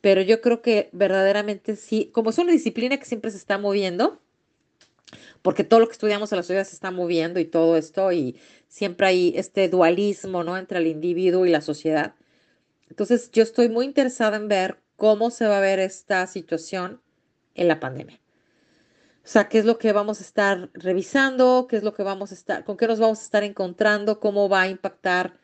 pero 0.00 0.20
yo 0.20 0.40
creo 0.40 0.62
que 0.62 0.90
verdaderamente 0.92 1.76
sí, 1.76 2.10
como 2.12 2.30
es 2.30 2.38
una 2.38 2.52
disciplina 2.52 2.98
que 2.98 3.06
siempre 3.06 3.30
se 3.30 3.38
está 3.38 3.58
moviendo, 3.58 4.20
porque 5.42 5.64
todo 5.64 5.80
lo 5.80 5.86
que 5.86 5.92
estudiamos 5.92 6.32
en 6.32 6.36
la 6.36 6.42
sociedad 6.42 6.64
se 6.64 6.74
está 6.74 6.90
moviendo 6.90 7.40
y 7.40 7.44
todo 7.44 7.76
esto, 7.76 8.12
y 8.12 8.38
siempre 8.68 9.06
hay 9.06 9.34
este 9.36 9.68
dualismo, 9.68 10.44
¿no? 10.44 10.56
Entre 10.56 10.78
el 10.78 10.86
individuo 10.86 11.46
y 11.46 11.50
la 11.50 11.60
sociedad. 11.60 12.14
Entonces, 12.88 13.30
yo 13.30 13.42
estoy 13.42 13.68
muy 13.68 13.84
interesada 13.86 14.36
en 14.36 14.48
ver 14.48 14.78
cómo 14.96 15.30
se 15.30 15.46
va 15.46 15.58
a 15.58 15.60
ver 15.60 15.80
esta 15.80 16.26
situación 16.26 17.00
en 17.54 17.68
la 17.68 17.80
pandemia. 17.80 18.20
O 19.24 19.26
sea, 19.26 19.48
qué 19.48 19.58
es 19.58 19.64
lo 19.64 19.78
que 19.78 19.92
vamos 19.92 20.20
a 20.20 20.24
estar 20.24 20.70
revisando, 20.74 21.66
qué 21.68 21.76
es 21.76 21.82
lo 21.82 21.94
que 21.94 22.02
vamos 22.02 22.30
a 22.30 22.34
estar, 22.34 22.64
con 22.64 22.76
qué 22.76 22.86
nos 22.86 22.98
vamos 22.98 23.20
a 23.20 23.22
estar 23.22 23.42
encontrando, 23.42 24.20
cómo 24.20 24.48
va 24.50 24.62
a 24.62 24.68
impactar 24.68 25.38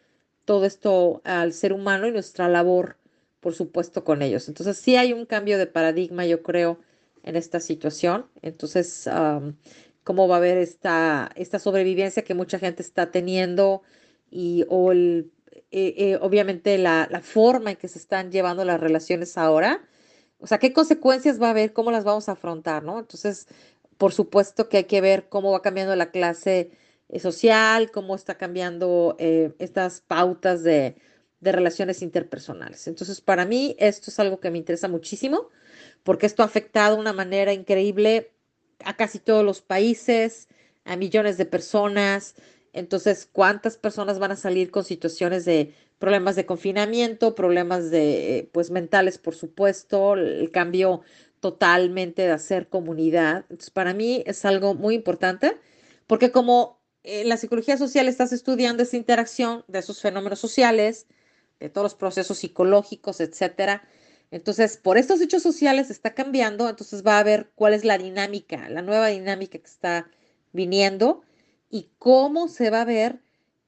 todo 0.45 0.67
esto 0.67 1.23
al 1.25 1.53
ser 1.55 1.73
humano 1.73 2.07
y 2.07 2.13
nuestra 2.13 2.49
labor, 2.49 2.99
por 3.41 3.55
supuesto, 3.55 4.05
con 4.05 4.21
ellos. 4.21 4.49
Entonces, 4.49 4.77
sí 4.77 4.97
hay 4.97 5.15
un 5.15 5.25
cambio 5.25 5.57
de 5.57 5.67
paradigma, 5.67 6.27
yo 6.27 6.43
creo, 6.43 6.79
en 7.23 7.37
esta 7.37 7.61
situación. 7.61 8.27
Entonces, 8.43 9.09
cómo 10.05 10.29
va 10.29 10.37
a 10.37 10.39
haber 10.39 10.59
esta, 10.59 11.31
esta 11.35 11.59
sobrevivencia 11.59 12.25
que 12.25 12.35
mucha 12.35 12.59
gente 12.59 12.83
está 12.83 13.11
teniendo 13.11 13.83
y 14.31 14.65
o 14.69 14.93
el 14.93 15.33
eh, 15.73 15.95
eh, 15.97 16.19
obviamente 16.21 16.77
la, 16.79 17.07
la, 17.11 17.21
forma 17.21 17.71
en 17.71 17.77
que 17.77 17.89
se 17.89 17.99
están 17.99 18.33
llevando 18.33 18.65
las 18.65 18.81
relaciones 18.81 19.39
ahora, 19.39 19.85
o 20.41 20.47
sea, 20.47 20.59
qué 20.59 20.73
consecuencias 20.73 21.41
va 21.41 21.49
a 21.49 21.51
haber, 21.51 21.73
cómo 21.73 21.91
las 21.91 22.05
vamos 22.05 22.29
a 22.29 22.33
afrontar, 22.33 22.83
¿no? 22.83 22.99
Entonces, 22.99 23.47
por 23.99 24.13
supuesto 24.13 24.69
que 24.69 24.79
hay 24.79 24.85
que 24.85 25.01
ver 25.01 25.29
cómo 25.29 25.53
va 25.53 25.63
cambiando 25.63 25.95
la 25.97 26.11
clase 26.11 26.71
eh, 27.09 27.21
social, 27.21 27.91
cómo 27.91 28.15
está 28.15 28.37
cambiando 28.39 29.17
estas 29.19 30.01
pautas 30.01 30.63
de, 30.63 30.97
de 31.41 31.53
relaciones 31.53 32.03
interpersonales. 32.03 32.87
Entonces, 32.89 33.21
para 33.21 33.45
mí, 33.45 33.77
esto 33.79 34.11
es 34.11 34.19
algo 34.19 34.41
que 34.41 34.51
me 34.51 34.59
interesa 34.59 34.89
muchísimo, 34.89 35.49
porque 36.03 36.27
esto 36.27 36.43
ha 36.43 36.47
afectado 36.47 36.97
de 36.97 37.03
una 37.03 37.13
manera 37.13 37.53
increíble 37.53 38.33
a 38.85 38.97
casi 38.97 39.19
todos 39.19 39.45
los 39.45 39.61
países, 39.61 40.49
a 40.85 40.97
millones 40.97 41.37
de 41.37 41.45
personas, 41.45 42.35
entonces, 42.73 43.29
¿cuántas 43.31 43.77
personas 43.77 44.19
van 44.19 44.33
a 44.33 44.37
salir 44.37 44.71
con 44.71 44.85
situaciones 44.85 45.45
de 45.45 45.75
problemas 46.01 46.35
de 46.35 46.47
confinamiento, 46.47 47.37
problemas 47.37 47.91
de, 47.91 48.51
pues, 48.53 48.73
mentales, 48.73 49.19
por 49.19 49.37
supuesto, 49.37 50.15
el 50.15 50.51
cambio 50.51 51.03
totalmente 51.41 52.23
de 52.23 52.33
hacer 52.33 52.69
comunidad? 52.69 53.45
Entonces, 53.51 53.71
para 53.71 53.95
mí 53.95 54.25
es 54.27 54.45
algo 54.45 54.75
muy 54.75 54.97
importante, 54.97 55.57
porque 56.09 56.33
como 56.33 56.81
en 57.05 57.29
la 57.29 57.37
psicología 57.37 57.77
social 57.77 58.09
estás 58.09 58.33
estudiando 58.33 58.83
esa 58.83 58.97
interacción 58.97 59.65
de 59.69 59.79
esos 59.81 60.01
fenómenos 60.01 60.41
sociales, 60.41 61.07
de 61.61 61.69
todos 61.69 61.85
los 61.85 61.95
procesos 61.95 62.39
psicológicos, 62.39 63.21
etcétera. 63.21 63.87
Entonces, 64.31 64.79
por 64.79 64.97
estos 64.97 65.21
hechos 65.21 65.43
sociales 65.43 65.91
está 65.91 66.15
cambiando, 66.15 66.69
entonces 66.69 67.05
va 67.07 67.19
a 67.19 67.25
ver 67.25 67.51
cuál 67.55 67.75
es 67.75 67.85
la 67.85 67.99
dinámica, 67.99 68.71
la 68.71 68.81
nueva 68.81 69.09
dinámica 69.09 69.59
que 69.59 69.67
está 69.67 70.11
viniendo 70.53 71.23
y 71.69 71.91
cómo 71.99 72.49
se 72.49 72.71
va 72.71 72.83
a 72.83 72.87
ver 72.87 73.21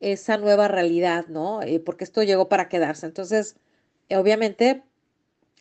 esa 0.03 0.37
nueva 0.37 0.69
realidad, 0.69 1.27
¿no? 1.29 1.63
Eh, 1.63 1.81
porque 1.81 2.05
esto 2.05 2.23
llegó 2.23 2.49
para 2.49 2.69
quedarse. 2.69 3.07
Entonces, 3.07 3.57
eh, 4.09 4.17
obviamente, 4.17 4.83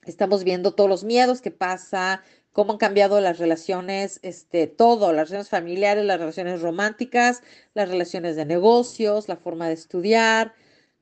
Estamos 0.06 0.44
viendo 0.44 0.74
todos 0.74 0.90
los 0.90 1.04
miedos 1.04 1.42
que 1.42 1.52
pasa, 1.52 2.24
cómo 2.54 2.74
han 2.74 2.80
cambiado 2.80 3.22
las 3.22 3.38
relaciones, 3.38 4.20
este, 4.24 4.66
todo, 4.66 5.14
las 5.14 5.30
relaciones 5.30 5.50
familiares, 5.50 6.06
las 6.06 6.20
relaciones 6.20 6.62
románticas, 6.62 7.44
las 7.76 7.88
relaciones 7.88 8.36
de 8.36 8.46
negocios, 8.46 9.28
la 9.30 9.38
forma 9.38 9.68
de 9.68 9.76
estudiar, 9.76 10.54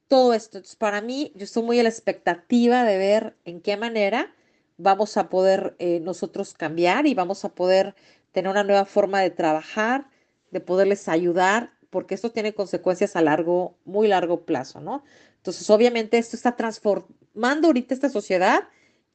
todo 0.09 0.33
esto. 0.33 0.57
Entonces, 0.57 0.75
para 0.75 1.01
mí, 1.01 1.31
yo 1.35 1.45
estoy 1.45 1.63
muy 1.63 1.79
a 1.79 1.83
la 1.83 1.89
expectativa 1.89 2.83
de 2.83 2.97
ver 2.97 3.37
en 3.45 3.61
qué 3.61 3.77
manera 3.77 4.33
vamos 4.77 5.15
a 5.17 5.29
poder 5.29 5.75
eh, 5.79 6.01
nosotros 6.01 6.53
cambiar 6.53 7.07
y 7.07 7.13
vamos 7.13 7.45
a 7.45 7.49
poder 7.55 7.95
tener 8.33 8.51
una 8.51 8.63
nueva 8.63 8.85
forma 8.85 9.21
de 9.21 9.29
trabajar, 9.29 10.09
de 10.51 10.59
poderles 10.59 11.07
ayudar, 11.07 11.71
porque 11.89 12.15
esto 12.15 12.31
tiene 12.31 12.53
consecuencias 12.53 13.15
a 13.15 13.21
largo, 13.21 13.77
muy 13.85 14.07
largo 14.07 14.45
plazo, 14.45 14.79
¿no? 14.79 15.03
Entonces, 15.37 15.69
obviamente, 15.69 16.17
esto 16.17 16.35
está 16.35 16.55
transformando 16.55 17.67
ahorita 17.67 17.93
esta 17.93 18.09
sociedad 18.09 18.67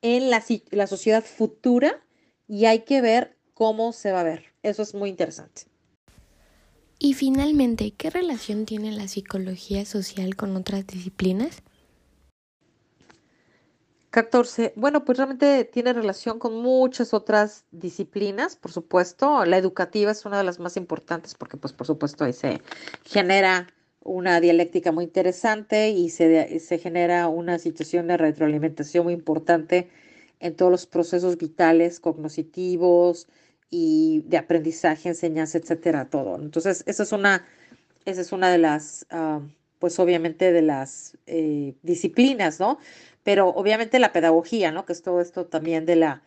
en 0.03 0.31
la, 0.31 0.43
la 0.71 0.87
sociedad 0.87 1.25
futura 1.25 2.03
y 2.49 2.67
hay 2.67 2.81
que 2.81 3.01
ver 3.01 3.37
cómo 3.55 3.93
se 3.93 4.13
va 4.13 4.21
a 4.21 4.25
ver. 4.25 4.55
Eso 4.63 4.83
es 4.83 4.95
muy 4.95 5.11
interesante. 5.11 5.63
Y 6.99 7.15
finalmente, 7.15 7.93
¿qué 7.93 8.11
relación 8.11 8.67
tiene 8.67 8.93
la 8.93 9.09
psicología 9.09 9.85
social 9.85 10.37
con 10.37 10.57
otras 10.57 10.87
disciplinas? 10.87 11.63
14. 14.15 14.75
Bueno, 14.77 15.05
pues 15.05 15.19
realmente 15.19 15.65
tiene 15.65 15.93
relación 15.93 16.39
con 16.39 16.55
muchas 16.63 17.13
otras 17.13 17.65
disciplinas, 17.73 18.55
por 18.55 18.71
supuesto. 18.71 19.45
La 19.45 19.59
educativa 19.59 20.13
es 20.13 20.25
una 20.25 20.39
de 20.39 20.45
las 20.45 20.61
más 20.61 20.77
importantes 20.77 21.35
porque, 21.35 21.57
pues, 21.57 21.73
por 21.73 21.89
supuesto, 21.89 22.23
ahí 22.23 22.33
se 22.33 22.63
genera 23.05 23.67
una 24.05 24.39
dialéctica 24.41 24.93
muy 24.93 25.03
interesante 25.03 25.91
y 25.91 26.11
se, 26.11 26.61
se 26.61 26.79
genera 26.79 27.27
una 27.27 27.59
situación 27.59 28.07
de 28.07 28.17
retroalimentación 28.17 29.03
muy 29.03 29.15
importante 29.15 29.91
en 30.39 30.55
todos 30.55 30.71
los 30.71 30.87
procesos 30.87 31.37
vitales, 31.37 31.99
cognitivos 31.99 33.27
y 33.69 34.23
de 34.29 34.37
aprendizaje, 34.37 35.09
enseñanza, 35.09 35.59
etcétera, 35.59 36.09
todo. 36.09 36.37
Entonces, 36.37 36.85
esa 36.87 37.03
es 37.03 37.11
una, 37.11 37.45
esa 38.05 38.21
es 38.21 38.31
una 38.31 38.49
de 38.53 38.59
las, 38.59 39.07
ah, 39.11 39.41
pues 39.81 39.99
obviamente 39.99 40.53
de 40.53 40.63
las 40.63 41.19
eh, 41.27 41.75
disciplinas, 41.83 42.61
¿no? 42.61 42.79
Pero 43.25 43.49
obviamente 43.49 43.99
la 43.99 44.13
pedagogía, 44.13 44.71
¿no? 44.71 44.87
Que 44.87 44.93
es 44.93 45.03
todo 45.03 45.21
esto 45.21 45.47
también 45.47 45.87
de 45.87 45.97
la, 45.97 46.23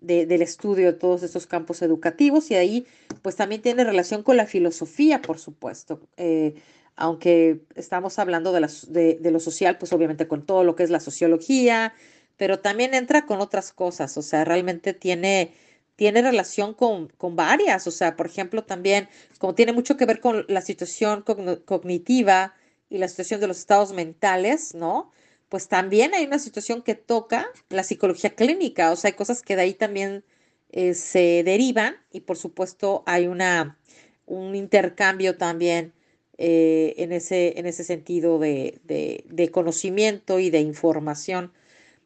del 0.00 0.42
estudio 0.42 0.92
de 0.92 0.98
todos 0.98 1.22
estos 1.22 1.46
campos 1.46 1.80
educativos 1.82 2.50
y 2.50 2.56
ahí 2.56 2.86
pues 3.22 3.36
también 3.36 3.62
tiene 3.62 3.84
relación 3.84 4.22
con 4.22 4.36
la 4.36 4.46
filosofía, 4.46 5.22
por 5.22 5.38
supuesto. 5.38 6.00
Eh, 6.16 6.54
aunque 6.96 7.62
estamos 7.74 8.18
hablando 8.18 8.52
de, 8.52 8.60
la, 8.60 8.70
de, 8.88 9.18
de, 9.20 9.30
lo 9.30 9.40
social, 9.40 9.78
pues 9.78 9.92
obviamente 9.92 10.28
con 10.28 10.44
todo 10.44 10.62
lo 10.64 10.76
que 10.76 10.82
es 10.82 10.90
la 10.90 11.00
sociología, 11.00 11.94
pero 12.36 12.58
también 12.58 12.94
entra 12.94 13.24
con 13.24 13.40
otras 13.40 13.72
cosas, 13.72 14.16
o 14.18 14.22
sea, 14.22 14.44
realmente 14.44 14.92
tiene, 14.92 15.54
tiene 15.96 16.20
relación 16.22 16.74
con, 16.74 17.08
con 17.08 17.36
varias, 17.36 17.86
o 17.86 17.90
sea, 17.90 18.16
por 18.16 18.26
ejemplo, 18.26 18.64
también 18.64 19.08
como 19.38 19.54
tiene 19.54 19.72
mucho 19.72 19.96
que 19.96 20.06
ver 20.06 20.20
con 20.20 20.44
la 20.48 20.60
situación 20.60 21.24
cognitiva 21.64 22.54
y 22.90 22.98
la 22.98 23.08
situación 23.08 23.40
de 23.40 23.46
los 23.46 23.58
estados 23.58 23.92
mentales, 23.92 24.74
¿no? 24.74 25.12
Pues 25.52 25.68
también 25.68 26.14
hay 26.14 26.24
una 26.24 26.38
situación 26.38 26.80
que 26.80 26.94
toca 26.94 27.46
la 27.68 27.82
psicología 27.84 28.30
clínica, 28.34 28.90
o 28.90 28.96
sea, 28.96 29.10
hay 29.10 29.14
cosas 29.14 29.42
que 29.42 29.54
de 29.54 29.60
ahí 29.60 29.74
también 29.74 30.24
eh, 30.70 30.94
se 30.94 31.42
derivan 31.44 31.96
y 32.10 32.20
por 32.20 32.38
supuesto 32.38 33.02
hay 33.04 33.26
una, 33.26 33.78
un 34.24 34.54
intercambio 34.54 35.36
también 35.36 35.92
eh, 36.38 36.94
en, 36.96 37.12
ese, 37.12 37.58
en 37.58 37.66
ese 37.66 37.84
sentido 37.84 38.38
de, 38.38 38.80
de, 38.84 39.50
conocimiento 39.50 40.38
y 40.38 40.48
de 40.48 40.60
información 40.60 41.52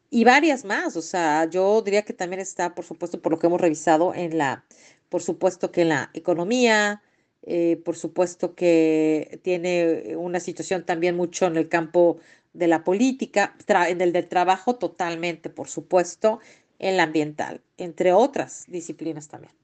y 0.09 0.25
varias 0.25 0.65
más. 0.65 0.97
O 0.97 1.01
sea, 1.01 1.49
yo 1.49 1.81
diría 1.81 2.03
que 2.03 2.13
también 2.13 2.41
está, 2.41 2.75
por 2.75 2.83
supuesto, 2.83 3.21
por 3.21 3.31
lo 3.31 3.39
que 3.39 3.47
hemos 3.47 3.61
revisado 3.61 4.13
en 4.13 4.37
la, 4.37 4.65
por 5.07 5.21
supuesto 5.23 5.71
que 5.71 5.83
en 5.83 5.89
la 5.89 6.11
economía, 6.13 7.01
eh, 7.43 7.81
por 7.85 7.95
supuesto 7.95 8.55
que 8.55 9.39
tiene 9.43 10.17
una 10.17 10.41
situación 10.41 10.85
también 10.85 11.15
mucho 11.15 11.47
en 11.47 11.55
el 11.55 11.69
campo 11.69 12.19
de 12.53 12.67
la 12.67 12.83
política, 12.83 13.55
en 13.67 14.01
el 14.01 14.13
del 14.13 14.27
trabajo 14.27 14.75
totalmente, 14.77 15.49
por 15.49 15.69
supuesto, 15.69 16.39
en 16.79 16.97
la 16.97 17.03
ambiental, 17.03 17.61
entre 17.77 18.13
otras 18.13 18.65
disciplinas 18.67 19.27
también. 19.27 19.56